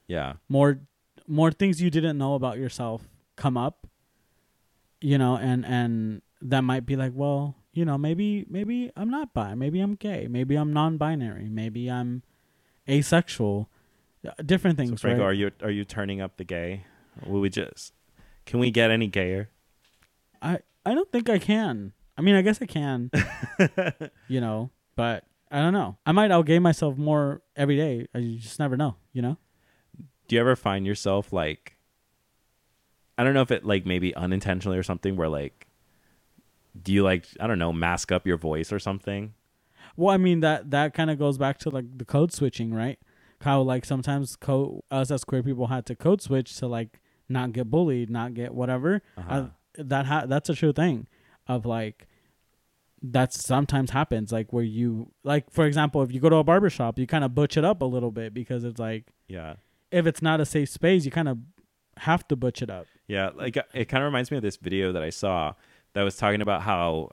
[0.09, 0.81] yeah More
[1.27, 3.87] more things you didn't know about yourself come up.
[5.01, 9.35] You know, and and that might be like, well, you know, maybe maybe I'm not
[9.35, 12.23] bi, maybe I'm gay, maybe I'm non-binary, maybe I'm
[12.89, 13.69] asexual.
[14.45, 15.31] Different so things, Franco, right?
[15.31, 16.85] are you are you turning up the gay
[17.27, 17.93] will we just
[18.47, 19.51] can we get any gayer
[20.41, 21.93] I I don't think I can.
[22.17, 23.11] I mean, I guess I can.
[24.29, 25.99] you know, but I don't know.
[26.07, 28.07] I might outgay myself more every day.
[28.15, 29.37] I you just never know, you know?
[30.29, 31.77] do you ever find yourself like
[33.19, 35.67] I don't know if it like maybe unintentionally or something where like
[36.81, 39.35] do you like I don't know mask up your voice or something
[39.97, 42.99] Well, I mean that that kind of goes back to like the code switching, right?
[43.43, 47.53] How like sometimes code us as queer people had to code switch to like not
[47.53, 49.03] get bullied, not get whatever.
[49.17, 49.35] Uh-huh.
[49.35, 49.49] Uh,
[49.79, 51.07] that ha- that's a true thing
[51.47, 52.07] of like
[53.03, 56.71] that sometimes happens like where you like for example if you go to a barber
[56.71, 59.55] shop you kind of butch it up a little bit because it's like yeah
[59.91, 61.39] if it's not a safe space you kind of
[61.99, 64.93] have to butch it up Yeah, like it kind of reminds me of this video
[64.93, 65.55] that I saw
[65.95, 67.11] that was talking about how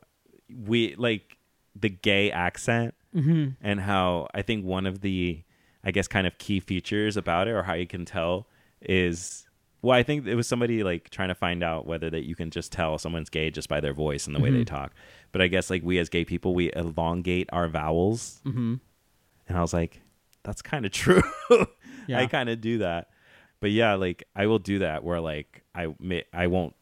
[0.49, 1.38] we like
[1.76, 3.49] the gay accent mm-hmm.
[3.61, 5.43] and how I think one of the
[5.84, 8.47] I guess kind of key features about it or how you can tell
[8.82, 9.47] is
[9.84, 12.49] well, I think it was somebody like trying to find out whether that you can
[12.49, 14.65] just tell someone's gay just by their voice and the way they Mhm.
[14.65, 14.93] talk.
[15.31, 18.75] But I guess like we as gay people, we elongate our vowels, Mm-hmm.
[19.47, 20.01] and I was like,
[20.43, 21.21] that's kind of true.
[22.07, 22.19] Yeah.
[22.19, 23.09] I kind of do that.
[23.61, 26.75] But yeah, like I will do that where like I may I won't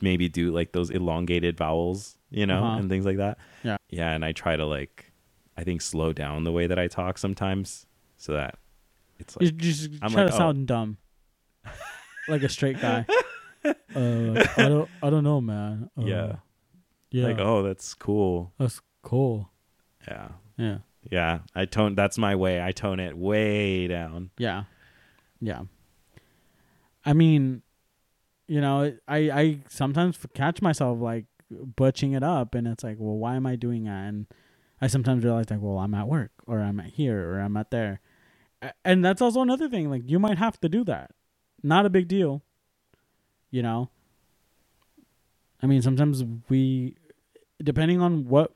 [0.00, 2.78] maybe do like those elongated vowels, you know, Uh-huh.
[2.78, 3.36] and things like that.
[3.62, 3.76] Yeah.
[3.90, 5.12] Yeah, and I try to like
[5.58, 8.58] I think slow down the way that I talk sometimes so that
[9.18, 10.38] it's You like just I'm try like, to oh.
[10.38, 10.96] sound dumb,
[12.28, 13.06] like a straight guy.
[13.64, 15.90] uh, I don't, I don't know, man.
[15.98, 16.36] Uh, yeah,
[17.10, 18.52] yeah, like oh, that's cool.
[18.58, 19.50] that's cool.
[20.06, 20.28] Yeah.
[20.58, 20.78] Yeah,
[21.10, 22.62] Yeah, I tone that's my way.
[22.62, 24.30] I tone it way down.
[24.38, 24.64] yeah,
[25.40, 25.62] yeah.
[27.04, 27.62] I mean,
[28.48, 33.16] you know, I, I sometimes catch myself like butching it up, and it's like, well,
[33.16, 34.08] why am I doing that?
[34.08, 34.26] And
[34.80, 37.70] I sometimes realize like, well, I'm at work, or I'm at here, or I'm at
[37.70, 38.00] there,
[38.84, 39.90] and that's also another thing.
[39.90, 41.10] Like, you might have to do that.
[41.62, 42.42] Not a big deal.
[43.50, 43.90] You know.
[45.62, 46.96] I mean, sometimes we,
[47.62, 48.54] depending on what,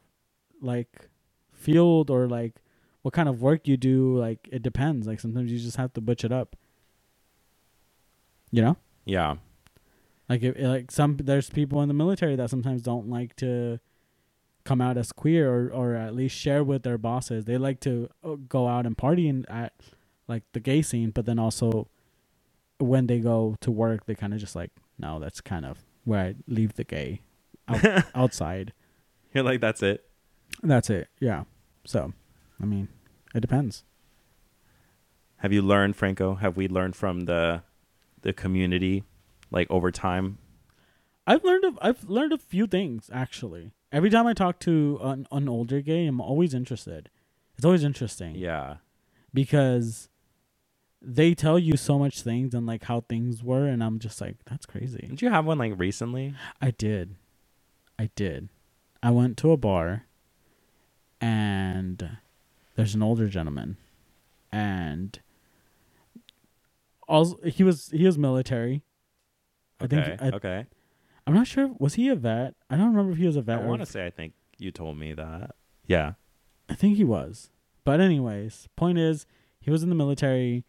[0.61, 1.09] like,
[1.53, 2.55] field or like
[3.03, 5.07] what kind of work you do, like it depends.
[5.07, 6.57] Like sometimes you just have to butch it up.
[8.51, 9.37] You know, Yeah.
[10.29, 13.79] like if, like some there's people in the military that sometimes don't like to
[14.65, 17.45] come out as queer or or at least share with their bosses.
[17.45, 19.73] They like to uh, go out and party in, at
[20.27, 21.89] like the gay scene, but then also
[22.81, 26.21] when they go to work, they kind of just like no, that's kind of where
[26.21, 27.23] I leave the gay
[27.69, 28.73] out, outside.
[29.33, 30.05] You're like that's it.
[30.63, 31.09] That's it.
[31.21, 31.45] Yeah.
[31.87, 32.13] So,
[32.61, 32.89] I mean,
[33.35, 33.85] it depends.
[35.39, 36.35] Have you learned, Franco?
[36.35, 37.63] Have we learned from the
[38.23, 39.05] the community
[39.51, 40.39] like over time?
[41.27, 43.73] I've learned a, I've learned a few things actually.
[43.93, 47.11] Every time I talk to an, an older gay, I'm always interested.
[47.57, 48.77] It's always interesting Yeah.
[49.35, 50.09] because
[51.03, 54.37] they tell you so much things and like how things were, and I'm just like,
[54.49, 55.07] that's crazy.
[55.09, 56.35] Did you have one like recently?
[56.61, 57.15] I did,
[57.99, 58.49] I did.
[59.03, 60.05] I went to a bar,
[61.21, 62.19] and
[62.77, 63.77] there's an older gentleman,
[64.53, 65.19] and
[67.09, 68.83] also he was he was military.
[69.81, 70.03] I Okay.
[70.19, 70.67] think I, okay.
[71.27, 71.71] I'm not sure.
[71.79, 72.55] Was he a vet?
[72.69, 73.61] I don't remember if he was a vet.
[73.61, 75.53] I want to say I think you told me that.
[75.87, 76.13] Yeah.
[76.69, 77.51] I think he was,
[77.85, 79.27] But anyways, point is,
[79.61, 80.65] he was in the military,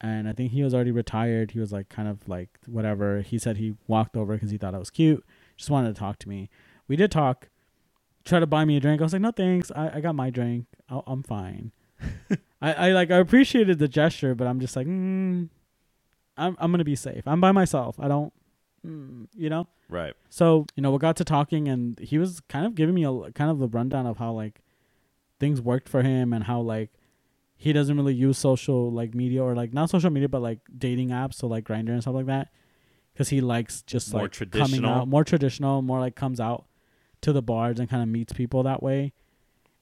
[0.00, 1.50] and I think he was already retired.
[1.50, 3.20] He was like kind of like whatever.
[3.20, 5.24] He said he walked over because he thought I was cute.
[5.56, 6.48] Just wanted to talk to me.
[6.88, 7.48] We did talk.
[8.24, 9.00] Try to buy me a drink.
[9.00, 9.70] I was like, no thanks.
[9.74, 10.66] I, I got my drink.
[10.88, 11.72] I'll, I'm fine.
[12.62, 15.48] I, I like I appreciated the gesture, but I'm just like, mm,
[16.36, 17.26] I'm I'm gonna be safe.
[17.26, 17.96] I'm by myself.
[17.98, 18.32] I don't,
[18.86, 19.66] mm, you know.
[19.88, 20.14] Right.
[20.30, 23.30] So you know, we got to talking, and he was kind of giving me a
[23.32, 24.62] kind of the rundown of how like
[25.38, 26.90] things worked for him, and how like
[27.60, 31.10] he doesn't really use social like media or like not social media, but like dating
[31.10, 32.48] apps, so like Grindr and stuff like that,
[33.12, 36.64] because he likes just More like coming out more traditional, more like comes out
[37.20, 39.12] to the bars and kind of meets people that way.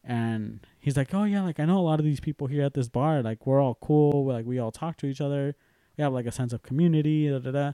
[0.02, 2.74] And he's like, "Oh yeah, like I know a lot of these people here at
[2.74, 3.22] this bar.
[3.22, 4.24] Like we're all cool.
[4.24, 5.54] We Like we all talk to each other.
[5.96, 7.72] We have like a sense of community." Da da da.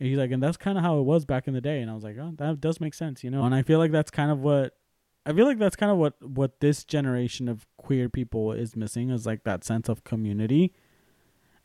[0.00, 1.80] And he's like, and that's kind of how it was back in the day.
[1.82, 3.42] And I was like, oh, that does make sense, you know.
[3.42, 4.77] And I feel like that's kind of what,
[5.28, 9.10] I feel like that's kind of what what this generation of queer people is missing
[9.10, 10.72] is like that sense of community,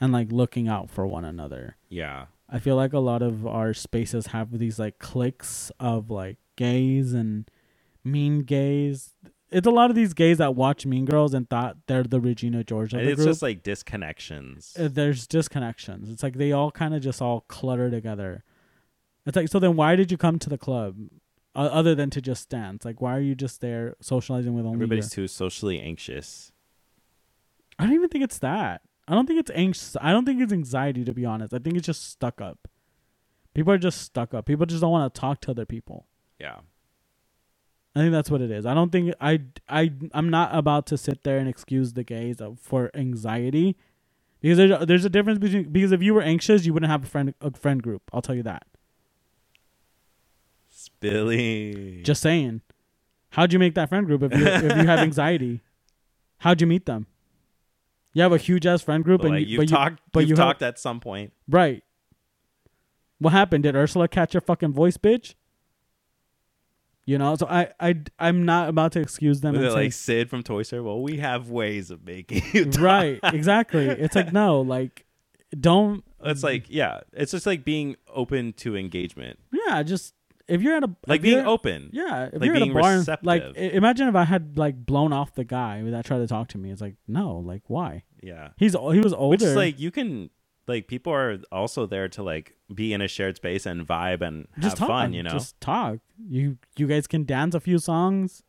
[0.01, 1.77] and like looking out for one another.
[1.87, 2.25] Yeah.
[2.49, 7.13] I feel like a lot of our spaces have these like cliques of like gays
[7.13, 7.49] and
[8.03, 9.15] mean gays.
[9.49, 12.63] It's a lot of these gays that watch Mean Girls and thought they're the Regina
[12.63, 13.27] George of the It's group.
[13.29, 14.77] just like disconnections.
[14.79, 16.11] Uh, there's disconnections.
[16.11, 18.43] It's like they all kind of just all clutter together.
[19.25, 20.97] It's like so then why did you come to the club
[21.55, 22.85] uh, other than to just dance?
[22.85, 26.51] Like why are you just there socializing with only Everybody's your- too socially anxious.
[27.79, 28.81] I don't even think it's that.
[29.07, 29.97] I don't think it's anxious.
[29.99, 31.53] I don't think it's anxiety to be honest.
[31.53, 32.67] I think it's just stuck up.
[33.53, 34.45] People are just stuck up.
[34.45, 36.07] People just don't want to talk to other people.
[36.39, 36.59] Yeah.
[37.95, 38.65] I think that's what it is.
[38.65, 42.41] I don't think I I I'm not about to sit there and excuse the gays
[42.59, 43.77] for anxiety,
[44.41, 47.07] because there's there's a difference between because if you were anxious, you wouldn't have a
[47.07, 48.01] friend a friend group.
[48.11, 48.63] I'll tell you that.
[51.03, 52.03] Spilly.
[52.03, 52.61] Just saying.
[53.31, 55.61] How'd you make that friend group if you if you have anxiety?
[56.39, 57.07] How'd you meet them?
[58.13, 59.99] You have a huge ass friend group, But, and like, you, you've but you talked.
[60.11, 61.33] but you've you talked at some point.
[61.49, 61.83] right.
[63.19, 63.63] What happened?
[63.63, 65.35] Did Ursula catch your fucking voice, bitch?
[67.05, 69.55] You know, so I I I'm not about to excuse them.
[69.55, 70.81] And it say, like Sid from Toy Story?
[70.81, 72.81] Well, we have ways of making you talk.
[72.81, 73.85] right, exactly.
[73.87, 75.05] It's like no, like
[75.57, 80.13] don't It's like yeah, it's just like being open to engagement, Yeah, just
[80.47, 81.89] if you're at a like being open.
[81.93, 83.25] Yeah, if like you're at a being bar, receptive.
[83.25, 86.49] like i- imagine if I had like blown off the guy that tried to talk
[86.49, 86.71] to me.
[86.71, 88.03] It's like no, like why?
[88.21, 89.29] Yeah, He's o- he was older.
[89.31, 90.29] which is like you can
[90.67, 94.47] like people are also there to like be in a shared space and vibe and
[94.55, 95.13] have just talk, fun.
[95.13, 95.99] You know, just talk.
[96.29, 98.43] You you guys can dance a few songs.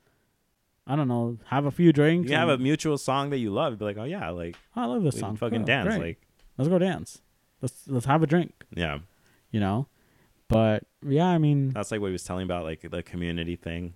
[0.87, 2.29] I don't know, have a few drinks.
[2.31, 3.79] you have a and- mutual song that you love.
[3.79, 5.31] Be like, oh yeah, like "Oh, I love this we song.
[5.31, 5.87] can fucking Cool, dance.
[5.97, 6.01] great.
[6.01, 6.27] Like
[6.59, 7.23] let's go dance.
[7.63, 8.53] Let's let's have a drink.
[8.77, 8.99] yeah,
[9.51, 9.87] You know,
[10.55, 13.95] but yeah, I mean that's like what he was telling about like the community thing.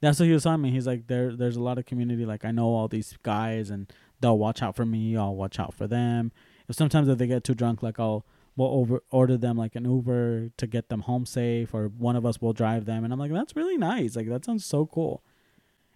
[0.00, 0.70] That's what he was telling me.
[0.70, 2.24] He's like, there, there's a lot of community.
[2.24, 5.18] Like I know all these guys, and they'll watch out for me.
[5.18, 6.32] I'll watch out for them.
[6.66, 8.24] If sometimes if they get too drunk, like I'll
[8.56, 12.24] we'll over order them like an Uber to get them home safe, or one of
[12.24, 13.04] us will drive them.
[13.04, 14.16] And I'm like, that's really nice.
[14.16, 15.22] Like that sounds so cool.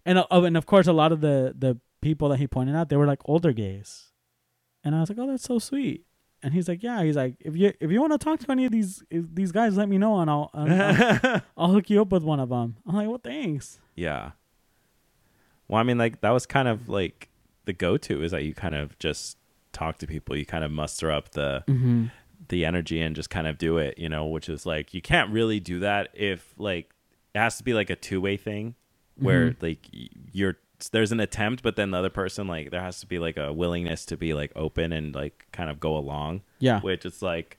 [0.05, 2.75] And uh, oh, and of course, a lot of the the people that he pointed
[2.75, 4.11] out, they were like older gays,
[4.83, 6.05] and I was like, oh, that's so sweet.
[6.43, 7.03] And he's like, yeah.
[7.03, 9.77] He's like, if you if you want to talk to any of these these guys,
[9.77, 12.77] let me know, and I'll I'll, I'll I'll hook you up with one of them.
[12.87, 13.79] I'm like, well, thanks.
[13.95, 14.31] Yeah.
[15.67, 17.29] Well, I mean, like that was kind of like
[17.65, 19.37] the go-to is that you kind of just
[19.71, 20.35] talk to people.
[20.35, 22.05] You kind of muster up the Mm-hmm.
[22.49, 25.29] the energy and just kind of do it, you know, which is like you can't
[25.29, 26.89] really do that if like
[27.33, 28.75] it has to be like a two-way thing
[29.15, 29.61] where Mhm.
[29.61, 29.87] like
[30.33, 30.57] you're
[30.89, 33.51] there's an attempt but then the other person like there has to be like a
[33.53, 36.79] willingness to be like open and like kind of go along, Yeah.
[36.81, 37.57] which is like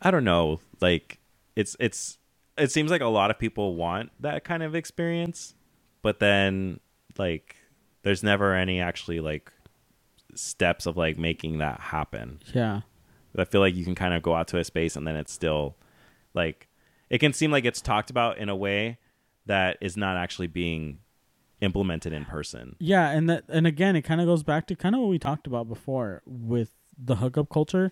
[0.00, 1.18] I don't know, like
[1.56, 2.18] it's it's
[2.56, 5.54] it seems like a lot of people want that kind of experience,
[6.02, 6.80] but then
[7.18, 7.56] like
[8.02, 9.52] there's never any actually like
[10.34, 12.40] steps of like making that happen.
[12.54, 12.82] Yeah.
[13.36, 15.32] I feel like you can kind of go out to a space and then it's
[15.32, 15.76] still
[16.34, 16.66] like
[17.08, 18.98] it can seem like it's talked about in a way
[19.46, 20.98] that is not actually being
[21.60, 22.76] implemented in person.
[22.78, 25.18] Yeah, and that and again it kind of goes back to kind of what we
[25.18, 27.90] talked about before with the hookup culture.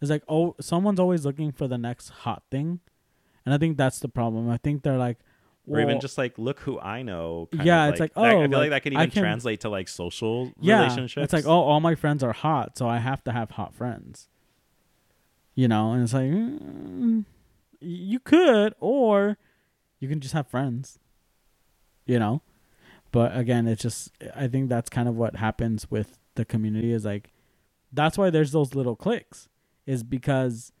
[0.00, 2.80] It's like oh someone's always looking for the next hot thing.
[3.44, 4.48] And I think that's the problem.
[4.48, 5.18] I think they're like
[5.66, 7.48] or even just like look who I know.
[7.52, 9.60] kind Yeah, it's like, that- I oh, feel like, like, that can even can- translate
[9.60, 11.24] to like social yeah, relationships.
[11.24, 14.28] It's like oh all my friends are hot, so I have to have hot friends.
[15.54, 17.24] You know, and it's like mm,
[17.80, 19.38] you could or
[20.00, 20.98] you can just have friends.
[22.06, 22.42] You know?
[23.14, 27.06] But again, it's just I think that's kind of what happens with the community is
[27.06, 27.32] like
[27.92, 29.48] that's why there's those little cliques
[29.86, 30.72] is because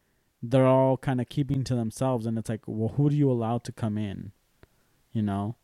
[0.42, 3.58] they're all kind of keeping to themselves and it's like well who do you allow
[3.58, 4.32] to come in
[5.12, 5.56] you know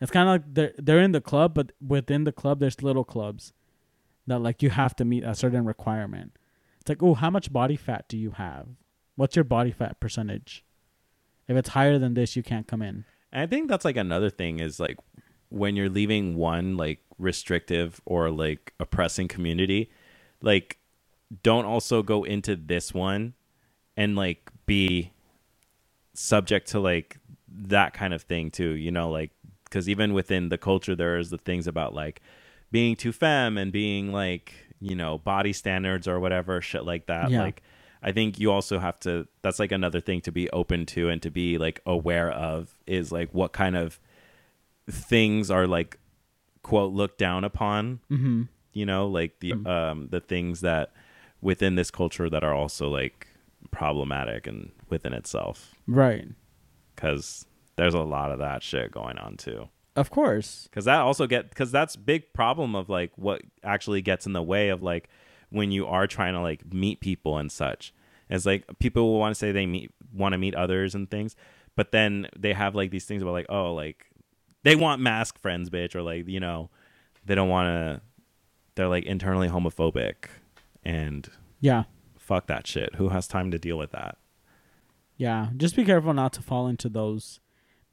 [0.00, 3.04] It's kind of like they're they're in the club, but within the club, there's little
[3.04, 3.52] clubs
[4.26, 6.32] that like you have to meet a certain requirement.
[6.80, 8.68] It's like, oh, how much body fat do you have?
[9.16, 10.64] What's your body fat percentage?
[11.48, 13.04] If it's higher than this, you can't come in.
[13.32, 14.98] And I think that's like another thing is like
[15.54, 19.88] when you're leaving one like restrictive or like oppressing community,
[20.42, 20.78] like
[21.42, 23.34] don't also go into this one
[23.96, 25.12] and like be
[26.12, 29.30] subject to like that kind of thing too, you know, like
[29.64, 32.20] because even within the culture there's the things about like
[32.72, 37.30] being too femme and being like, you know, body standards or whatever shit like that.
[37.30, 37.42] Yeah.
[37.42, 37.62] Like
[38.02, 41.22] I think you also have to that's like another thing to be open to and
[41.22, 44.00] to be like aware of is like what kind of
[44.90, 45.98] things are like
[46.62, 48.42] quote looked down upon Mm-hmm.
[48.72, 49.66] you know like the Mm.
[49.66, 50.92] um the things that
[51.40, 53.26] within this culture that are also like
[53.70, 56.28] problematic and within itself Right.
[56.94, 60.68] because there's a lot of that shit going on too Of course.
[60.70, 64.42] because that also get because that's big problem of like what actually gets in the
[64.42, 65.08] way of like
[65.50, 67.92] when you are trying to like meet people and such
[68.30, 71.36] it's like people will want to say they meet want to meet others and things
[71.76, 74.06] but then they have like these things about like oh like
[74.64, 76.68] they want masc friends bitch or like you know
[77.24, 78.00] they don't want to
[78.74, 80.14] they're like internally homophobic
[80.84, 81.28] and
[81.60, 81.84] Yeah.
[82.18, 84.18] fuck that shit who has time to deal with that
[85.16, 85.50] Yeah.
[85.56, 87.38] Just be careful not to fall into those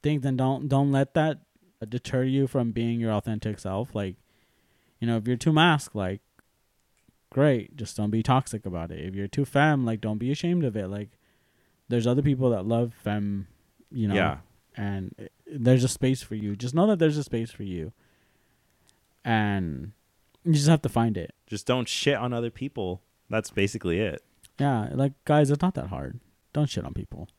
[0.01, 1.41] things and don't don't let that
[1.87, 3.93] deter you from being your authentic self.
[3.93, 4.15] Like,
[4.99, 6.21] you know, if you're too masked, like
[7.29, 9.05] great, just don't be toxic about it.
[9.05, 10.87] If you're too femme, like don't be ashamed of it.
[10.87, 11.09] Like
[11.89, 13.47] there's other people that love femme,
[13.91, 14.15] you know.
[14.15, 14.37] yeah
[14.75, 15.13] and
[15.51, 16.55] there's a space for you.
[16.55, 17.91] Just know that there's a space for you.
[19.23, 19.91] And
[20.43, 21.33] you just have to find it.
[21.47, 24.23] just don't shit on other people that's basically it
[24.59, 26.19] Yeah, like guys, it's not that hard.
[26.53, 27.29] Don't shit on people.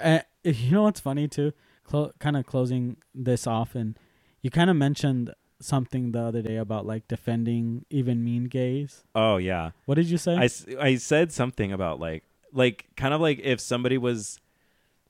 [0.00, 1.52] Uh, you know what's funny too?
[1.84, 3.98] Clo- kind of closing this off, and
[4.42, 9.04] you kind of mentioned something the other day about like defending even mean gays.
[9.14, 10.34] oh yeah What did you say?
[10.36, 10.48] I,
[10.78, 14.38] I said something about like like kind of like if somebody was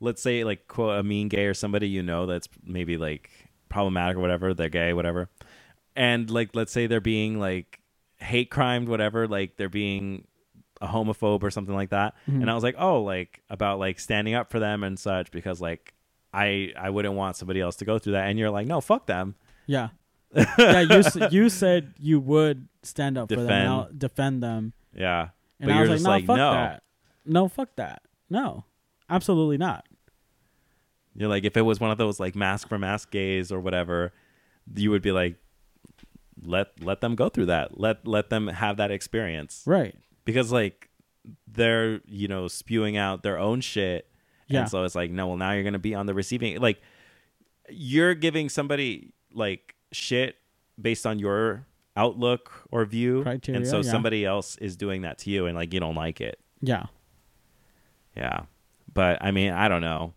[0.01, 3.31] let's say like quote a mean gay or somebody you know that's maybe like
[3.69, 5.29] problematic or whatever they're gay whatever
[5.95, 7.81] and like let's say they're being like
[8.19, 10.27] hate crimed whatever like they're being
[10.81, 12.43] a homophobe or something like that Mhm.
[12.43, 15.61] and i was like oh like about like standing up for them and such because
[15.61, 15.95] like
[16.35, 19.07] i i wouldn't want somebody else to go through that and you're like no fuck
[19.07, 19.35] them
[19.67, 19.89] yeah,
[20.59, 20.81] yeah.
[20.83, 23.69] You you said you would stand up for them, and Defend.
[23.69, 25.29] I'll defend them, yeah
[25.59, 26.53] and But I you're was like, no, like, fuck no.
[26.53, 26.83] that.
[27.25, 28.03] No, fuck that.
[28.29, 28.65] No,
[29.09, 29.86] absolutely not.
[31.17, 34.13] You're like, if it was one of those like masc for masc gays or whatever,
[34.75, 35.37] you would be like,
[36.45, 37.81] let let them go through that.
[37.81, 39.95] Let let them have that experience Right.
[40.25, 40.91] because like
[41.47, 44.09] they're you know spewing out their own shit.
[44.49, 44.61] Yeah.
[44.61, 46.81] And so it's like, no, well now you're gonna be on the receiving like
[47.71, 50.37] you're giving somebody like shit
[50.81, 53.91] based on your outlook or view, Criteria, and so yeah.
[53.91, 56.39] somebody else is doing that to you, and like you don't like it.
[56.61, 56.87] Yeah.
[58.15, 58.41] Yeah.
[58.93, 60.13] But I mean, I don't know.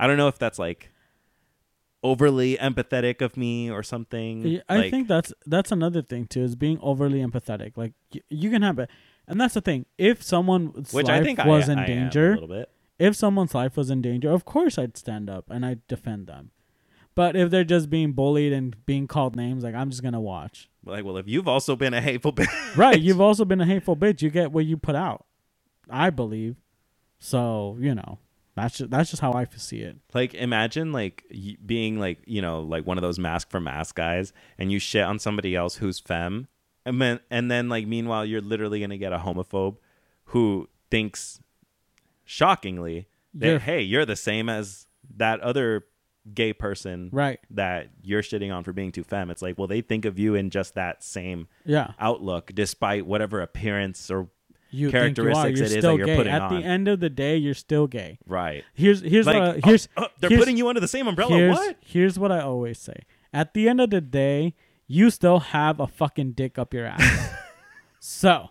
[0.00, 0.90] I don't know if that's like
[2.02, 4.46] overly empathetic of me or something.
[4.46, 7.76] Yeah, I Like, think that's that's another thing too is being overly empathetic.
[7.76, 8.88] Like y- you can have it,
[9.28, 9.86] and that's the thing.
[9.98, 12.70] If someone's which life I think was I, in I am a danger, little bit.
[12.98, 16.50] if someone's life was in danger, of course I'd stand up and I'd defend them.
[17.14, 20.70] But if they're just being bullied and being called names, like I'm just gonna watch.
[20.84, 22.98] Like, well, if you've also been a hateful bitch, Right?
[22.98, 24.22] You've also been a hateful bitch.
[24.22, 25.26] You get what you put out.
[25.90, 26.56] I believe.
[27.18, 28.18] So you know,
[28.56, 29.96] that's just, that's just how I see it.
[30.12, 33.94] like imagine like y- being like you know like one of those masc for masc
[33.94, 36.48] guys, and you shit on somebody else who's femme,
[36.84, 39.76] and then and then like meanwhile you're literally gonna get a homophobe
[40.26, 41.40] who thinks
[42.24, 44.86] shockingly that You're- hey you're the same as
[45.16, 45.86] that other
[46.34, 47.40] gay person Right?
[47.50, 49.30] that you're shitting on for being too femme.
[49.30, 51.92] It's like, well, they think of you in just that same Yeah.
[51.98, 54.28] outlook, despite whatever appearance or
[54.70, 55.32] You think you are.
[55.32, 56.16] Characteristics You're it is that still you're gay.
[56.16, 56.54] putting At on.
[56.60, 58.18] the end of the day, you're still gay.
[58.26, 58.64] right.
[58.74, 61.06] Here's here's Like, what I, oh, here's oh, they're here's- putting you under the same
[61.08, 61.34] umbrella.
[61.36, 61.76] here's, What?
[61.80, 63.04] Here's what I always say.
[63.32, 64.54] At the end of the day,
[64.86, 67.30] you still have a fucking dick up your ass.
[68.00, 68.50] so,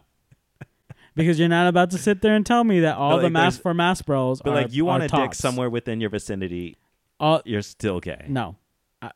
[1.16, 3.34] because you're not about to sit there and tell me that all But, the like,
[3.34, 6.78] masc for masc bros But are like, you want a dick somewhere within your vicinity,
[7.20, 8.26] Uh, you're still gay.
[8.30, 8.56] no,
[9.02, 9.12] I,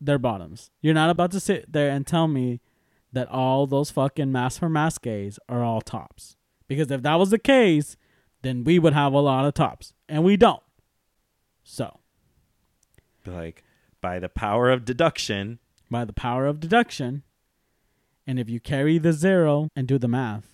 [0.00, 0.70] they're bottoms.
[0.80, 2.60] You're not about to sit there and tell me
[3.12, 6.36] that all those fucking masc for masc gays are all tops.
[6.72, 7.96] Because if that was the case,
[8.40, 10.62] then we would have a lot of tops, and we don't.
[11.62, 12.00] So.
[13.26, 13.62] Like,
[14.00, 15.58] by the power of deduction,
[15.90, 17.22] by the power of deduction.
[18.26, 20.46] And if you carry the zero and do the math,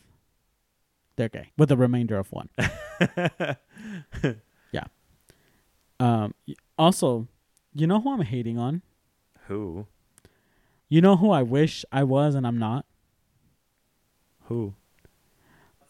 [1.16, 2.48] they're gay with a remainder of one.
[4.72, 4.84] yeah.
[6.00, 6.34] Um.
[6.76, 7.28] Also,
[7.74, 8.82] you know who I'm hating on?
[9.46, 9.86] Who?
[10.88, 12.86] You know who I wish I was and I'm not?
[14.44, 14.74] Who?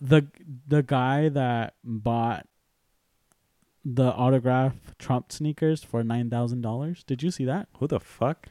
[0.00, 0.26] The
[0.66, 2.46] the guy that bought
[3.84, 7.04] the autograph Trump sneakers for nine thousand dollars.
[7.04, 7.68] Did you see that?
[7.78, 8.46] Who the fuck?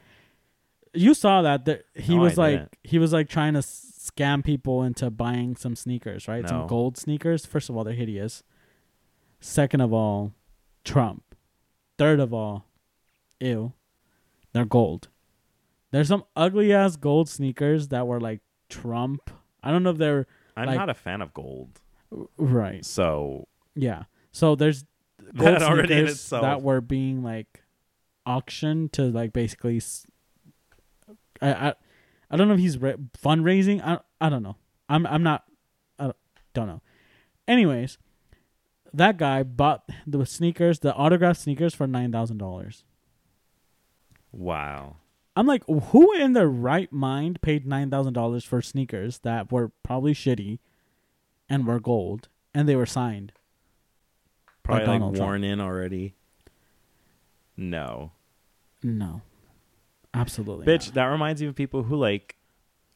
[0.94, 2.78] You saw that that he No, was I like didn't.
[2.84, 6.42] he was like trying to scam people into buying some sneakers, right?
[6.44, 6.48] No.
[6.50, 7.46] Some gold sneakers.
[7.46, 8.44] First of all, they're hideous.
[9.40, 10.34] Second of all,
[10.84, 11.24] Trump.
[11.98, 12.66] Third of all,
[13.40, 13.74] ew,
[14.54, 15.08] they're gold.
[15.92, 19.30] There's some ugly ass gold sneakers that were like Trump.
[19.64, 20.28] I don't know if they're
[20.58, 21.80] I'm Like- not a fan of gold.
[22.38, 22.84] right.
[22.86, 24.04] So Yeah.
[24.32, 24.86] So there's
[25.34, 26.42] That already in itself.
[26.44, 27.64] that were being like
[28.26, 29.78] auctioned to like basically.
[29.78, 30.06] s-
[31.42, 31.74] I I,
[32.32, 33.82] I don't know if he's re- fundraising.
[33.84, 34.56] I I don't know.
[34.90, 35.44] I'm I'm not.
[36.00, 36.16] I don't-
[36.54, 36.82] don't know.
[37.48, 37.98] Anyways,
[38.94, 42.84] that guy bought the sneakers, the autographed sneakers for nine thousand dollars.
[44.32, 44.98] wow.
[45.38, 49.72] I'm like, who in their right mind paid nine thousand dollars for sneakers that were
[49.84, 50.58] probably shitty,
[51.48, 53.34] and were gold, and they were signed?
[54.64, 55.18] Probably like Trump.
[55.18, 56.16] worn in already.
[57.56, 58.12] No.
[58.84, 59.22] No,
[60.14, 60.94] absolutely, Bitch, not.
[60.96, 62.36] that reminds me of people who like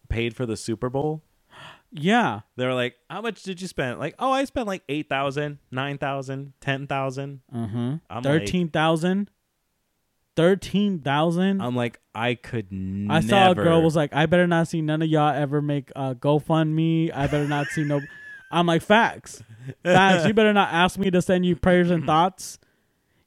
[0.10, 1.22] paid for the Super Bowl.
[1.94, 6.54] Yeah, They're like, "How much did you spend?" Like, "Oh, I spent like 8,000, 9,000,
[6.62, 7.98] 10,000." uh-huh.
[8.10, 8.24] I'm
[10.36, 11.62] Thirteen thousand.
[11.62, 12.68] I'm like, "I could
[13.10, 15.92] I saw a girl was like, I better not see none of y'all ever make
[15.96, 17.12] uh, GoFundMe.
[17.14, 18.00] I better not see no.
[18.50, 19.44] I'm like, facts,
[19.84, 20.26] facts.
[20.26, 22.60] You better not ask me to send you prayers and thoughts.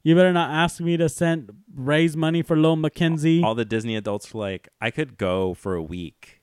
[0.03, 3.41] You better not ask me to send raise money for Lil Mackenzie.
[3.43, 6.41] all the Disney adults were like, I could go for a week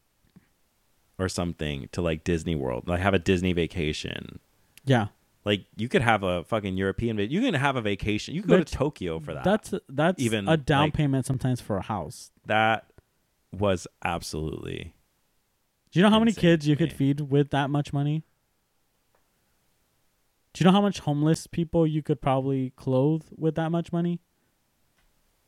[1.18, 4.40] or something to like Disney World, like have a Disney vacation.
[4.84, 5.08] yeah,
[5.44, 8.34] Like you could have a fucking European, you can have a vacation.
[8.34, 9.42] You could go to Tokyo for that.
[9.44, 12.30] that's that's Even, a down like- payment sometimes for a house.
[12.46, 12.86] that
[13.52, 14.94] was absolutely
[15.90, 18.24] Do you know how many kids you could feed with that much money?
[20.52, 24.20] Do you know how much homeless people you could probably clothe with that much money?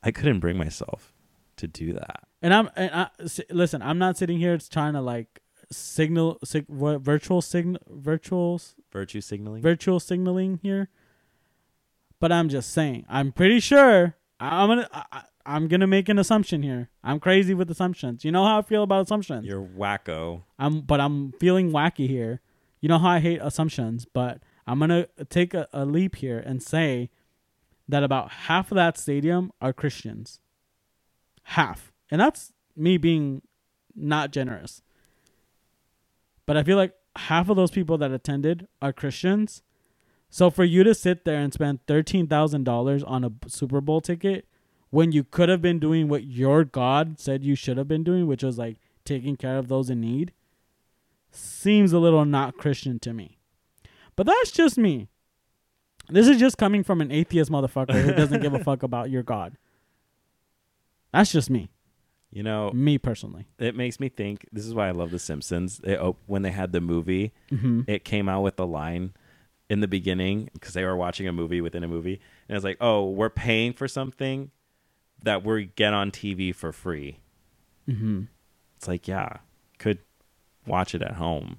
[0.03, 1.13] I couldn't bring myself
[1.57, 2.25] to do that.
[2.43, 3.09] And I'm and I,
[3.51, 3.81] listen.
[3.81, 5.41] I'm not sitting here trying to like
[5.71, 9.63] signal sig, what, virtual signal virtuals Virtue signaling.
[9.63, 10.89] virtual signaling here.
[12.21, 13.05] But I'm just saying.
[13.09, 14.17] I'm pretty sure.
[14.41, 14.89] I'm gonna.
[14.93, 16.89] I, I- I'm gonna make an assumption here.
[17.03, 18.25] I'm crazy with assumptions.
[18.25, 19.45] You know how I feel about assumptions.
[19.45, 20.45] You're wacko.
[20.59, 22.41] I'm but I'm feeling wacky here.
[22.81, 26.63] You know how I hate assumptions, but I'm gonna take a, a leap here and
[26.63, 27.11] say
[27.87, 30.41] that about half of that stadium are Christians.
[31.43, 31.93] Half.
[32.11, 33.43] And that's me being
[33.95, 34.81] not generous.
[36.47, 39.63] But I feel like half of those people that attended are Christians.
[40.31, 44.01] So for you to sit there and spend thirteen thousand dollars on a Super Bowl
[44.01, 44.47] ticket
[44.91, 48.27] when you could have been doing what your God said you should have been doing,
[48.27, 50.33] which was like taking care of those in need,
[51.31, 53.39] seems a little not Christian to me.
[54.17, 55.09] But that's just me.
[56.09, 59.23] This is just coming from an atheist motherfucker who doesn't give a fuck about your
[59.23, 59.57] God.
[61.13, 61.71] That's just me.
[62.35, 63.47] You know, Me personally.
[63.61, 64.47] it makes me think.
[64.53, 65.81] This is why I love The Simpsons.
[65.85, 69.13] It, op- when they had the movie, hmm it came out with the line
[69.71, 72.77] in the beginning because they were watching a movie within a movie, and it's like,
[72.81, 74.51] "Oh, we're paying for something
[75.23, 77.21] that we get on TV for free."
[77.87, 78.23] hmm
[78.77, 79.39] It's like, yeah,
[79.79, 80.01] could
[80.67, 81.59] watch it at home.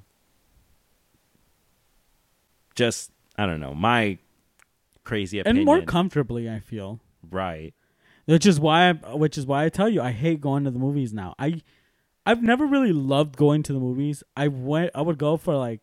[2.76, 4.17] Just I don't know, my
[5.03, 5.57] crazy opinion.
[5.59, 6.99] And more comfortably, I feel.
[7.30, 7.73] right.
[8.26, 10.80] Which is why, I, which is why I tell you, I hate going to the
[10.80, 11.36] movies now.
[11.38, 11.61] I,
[12.26, 14.23] I've never really loved going to the movies.
[14.36, 15.82] I went, I would go for like,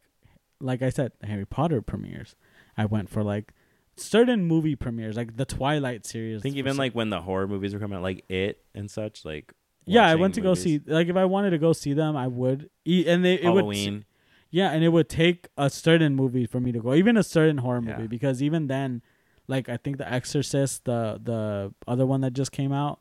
[0.60, 2.34] like I said, Harry Potter premieres.
[2.76, 3.52] I went for like
[3.96, 6.40] certain movie premieres, like the Twilight series.
[6.40, 9.24] I think even like when the horror movies were coming out, like It and such,
[9.24, 9.52] like
[9.84, 10.80] yeah, I went to go see.
[10.86, 12.70] Like if I wanted to go see them, I would.
[12.86, 14.04] And they it would Halloween.
[14.50, 17.58] Yeah, and it would take a certain movie for me to go, even a certain
[17.58, 18.06] horror movie, Yeah.
[18.06, 19.02] because even then,
[19.48, 23.00] like I think The Exorcist, the the other one that just came out,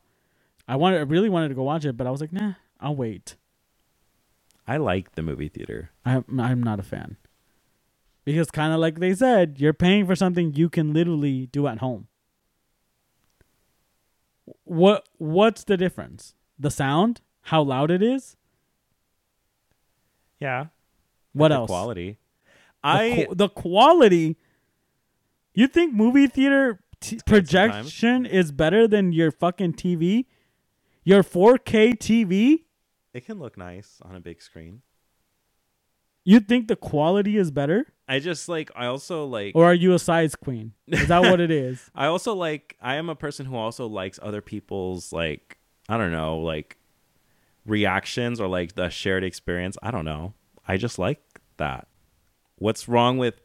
[0.67, 2.95] I wanted, I really wanted to go watch it, but I was like, nah, I'll
[2.95, 3.35] wait.
[4.67, 5.91] I like the movie theater.
[6.05, 7.17] I'm I'm not a fan,
[8.25, 11.79] because kind of like they said, you're paying for something you can literally do at
[11.79, 12.07] home.
[14.63, 16.33] What what's the difference?
[16.59, 18.35] The sound, how loud it is.
[20.39, 20.67] Yeah.
[21.33, 21.69] What the else?
[21.69, 22.17] Quality.
[22.83, 24.37] The I qu- the quality.
[25.53, 30.25] You think movie theater t- projection is better than your fucking TV?
[31.03, 32.63] Your 4K TV?
[33.13, 34.81] it can look nice on a big screen.
[36.23, 37.87] You think the quality is better?
[38.07, 40.73] I just like I also like Or are you a size queen?
[40.87, 41.89] Is that what it is?
[41.95, 45.57] I also like I am a person who also likes other people's like
[45.89, 46.77] I don't know, like
[47.65, 49.77] reactions or like the shared experience.
[49.81, 50.33] I don't know.
[50.67, 51.19] I just like
[51.57, 51.87] that.
[52.57, 53.41] What's wrong with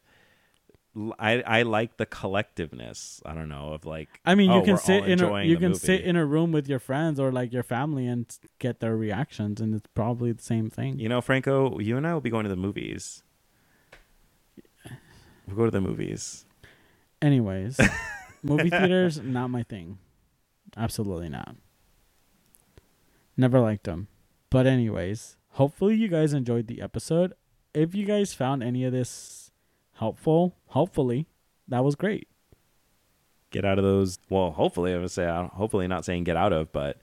[1.19, 3.21] I I like the collectiveness.
[3.27, 4.09] I don't know of like.
[4.25, 5.79] I mean, you oh, can sit in a you can movie.
[5.79, 8.27] sit in a room with your friends or like your family and
[8.59, 10.99] get their reactions, and it's probably the same thing.
[10.99, 13.23] You know, Franco, you and I will be going to the movies.
[15.47, 16.47] We'll go to the movies.
[17.21, 17.79] Anyways,
[18.43, 19.99] movie theaters not my thing.
[20.77, 21.57] Absolutely not.
[23.37, 24.09] Never liked them.
[24.49, 27.35] But anyways, hopefully you guys enjoyed the episode.
[27.75, 29.46] If you guys found any of this
[29.97, 31.27] helpful, hopefully
[31.69, 32.29] that was great.
[33.51, 34.19] Get out of those.
[34.29, 37.01] Well, hopefully, I would say, hopefully, not saying get out of, but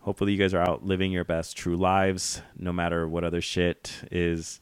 [0.00, 3.92] hopefully, you guys are out living your best true lives, no matter what other shit
[4.10, 4.60] is.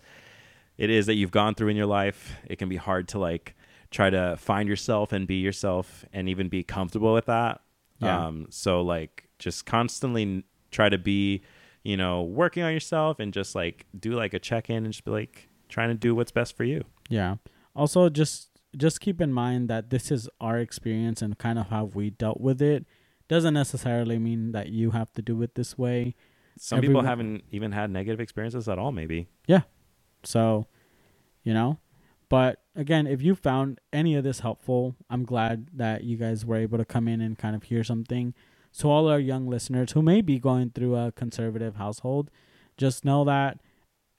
[0.78, 2.36] It is that you've gone through in your life.
[2.46, 3.54] It can be hard to like
[3.90, 7.60] try to find yourself and be yourself, and even be comfortable with that.
[7.98, 8.26] Yeah.
[8.26, 11.42] Um, so like, just constantly try to be,
[11.84, 15.04] you know, working on yourself, and just like do like a check in, and just
[15.04, 16.82] be like trying to do what's best for you.
[17.10, 17.36] Yeah.
[17.74, 21.84] Also just just keep in mind that this is our experience and kind of how
[21.84, 22.86] we dealt with it.
[23.28, 26.14] Doesn't necessarily mean that you have to do it this way.
[26.58, 28.92] Some people haven't even had negative experiences at all.
[28.92, 29.28] Maybe.
[29.46, 29.62] Yeah.
[30.24, 30.66] So,
[31.42, 31.78] you know,
[32.28, 36.56] but again, if you found any of this helpful, I'm glad that you guys were
[36.56, 38.34] able to come in and kind of hear something.
[38.72, 42.30] So, all our young listeners who may be going through a conservative household,
[42.76, 43.58] just know that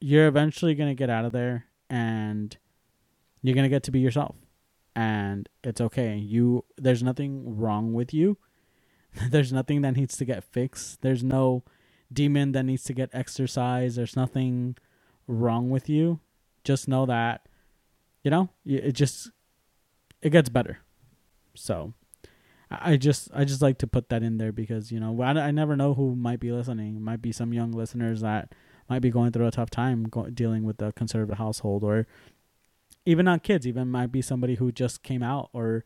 [0.01, 2.57] you're eventually going to get out of there and
[3.43, 4.35] you're going to get to be yourself.
[4.95, 6.17] And it's okay.
[6.17, 8.37] You there's nothing wrong with you.
[9.29, 11.01] there's nothing that needs to get fixed.
[11.01, 11.63] There's no
[12.13, 13.97] demon that needs to get exercised.
[13.97, 14.75] There's nothing
[15.27, 16.19] wrong with you
[16.63, 17.47] just know that
[18.23, 19.31] you know it just
[20.21, 20.79] it gets better
[21.55, 21.93] so
[22.71, 25.51] i just i just like to put that in there because you know i, I
[25.51, 28.53] never know who might be listening It might be some young listeners that
[28.89, 32.07] might be going through a tough time go- dealing with the conservative household or
[33.05, 35.83] even not kids even might be somebody who just came out or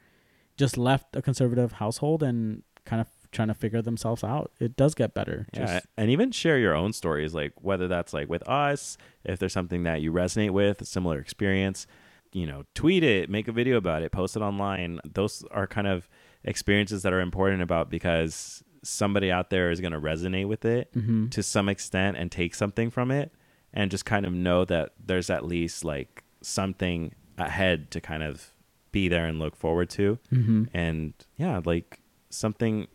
[0.58, 4.94] just left a conservative household and kind of trying to figure themselves out it does
[4.96, 8.48] get better Yeah, just, and even share your own stories, like whether that's like with
[8.48, 11.86] us, if there's something that you resonate with, a similar experience,
[12.32, 15.00] you know, tweet it, make a video about it, post it online.
[15.04, 16.08] Those are kind of
[16.44, 20.94] experiences that are important about because somebody out there is going to resonate with it
[20.94, 21.32] Mhm.
[21.32, 23.34] to some extent and take something from it,
[23.74, 28.52] and just kind of know that there's at least like something ahead to kind of
[28.92, 30.70] be there and look forward to, Mhm.
[30.74, 32.88] and yeah, like something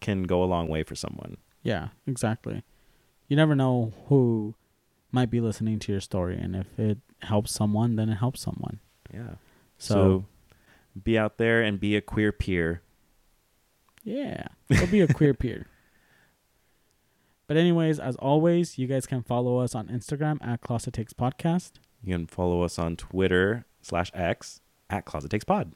[0.00, 1.36] can go a long way for someone.
[1.62, 2.62] Yeah, exactly.
[3.28, 4.54] You never know who
[5.10, 8.78] might be listening to your story, and if it helps someone, then it helps someone.
[9.12, 9.34] Yeah.
[9.78, 10.24] So, So,
[11.02, 12.82] be out there and be a queer peer.
[14.04, 15.66] yeah, go be a queer peer.
[17.48, 21.72] But anyways, as always, you guys can follow us on Instagram at Closet Takes Podcast.
[22.06, 25.72] You can follow us on Twitter slash X at Closet Takes Pod.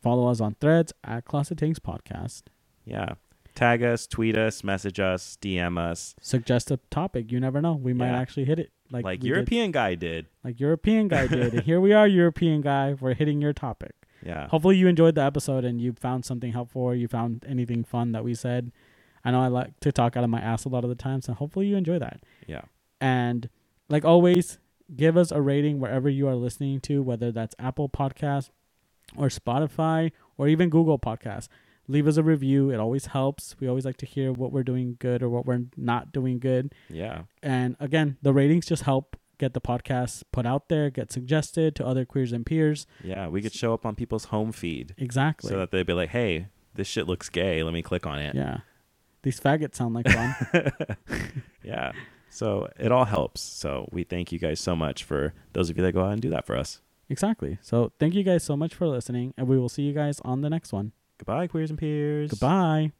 [0.00, 2.42] Follow us on Threads at Closet Takes Podcast.
[2.84, 3.14] Yeah.
[3.56, 7.30] Tag us, tweet us, message us, DM us, Suggest a topic.
[7.32, 7.74] You never know.
[7.74, 8.18] We might Yeah.
[8.20, 8.70] actually hit it.
[8.90, 10.26] Like, like, we did- European guy did.
[10.44, 11.54] like European guy did.
[11.54, 12.94] and here we are, European guy.
[12.94, 13.92] We're hitting your topic.
[14.24, 14.46] Yeah.
[14.48, 18.12] Hopefully you enjoyed the episode and you found something helpful or you found anything fun
[18.12, 18.70] that we said.
[19.24, 21.20] I know I like to talk out of my ass a lot of the time,
[21.22, 22.20] so hopefully you enjoy that.
[22.46, 22.62] Yeah.
[23.00, 23.48] And
[23.88, 24.58] like always,
[24.94, 28.50] give us a rating wherever you are listening to, whether that's Apple Podcast
[29.16, 31.48] or Spotify or even Google Podcast.
[31.86, 32.70] Leave us a review.
[32.70, 33.56] It always helps.
[33.60, 36.74] We always like to hear what we're doing good or what we're not doing good.
[36.88, 37.22] Yeah.
[37.42, 41.86] And again, the ratings just help get the podcast put out there, get suggested to
[41.86, 42.86] other queers and peers.
[43.02, 43.28] Yeah.
[43.28, 45.50] We could show up on people's home feed Exactly.
[45.50, 47.62] so that they'd be like, hey, this shit looks gay.
[47.62, 48.34] Let me click on it.
[48.34, 48.58] Yeah.
[49.22, 50.34] These faggots sound like fun.
[51.62, 51.92] Yeah.
[52.34, 53.40] So it all helps.
[53.40, 56.20] So we thank you guys so much for those of you that go out and
[56.20, 56.80] do that for us.
[57.08, 57.58] exactly.
[57.62, 60.40] So thank you guys so much for listening, and we will see you guys on
[60.40, 60.92] the next one.
[61.18, 62.30] Goodbye, queers and peers.
[62.30, 62.90] Goodbye.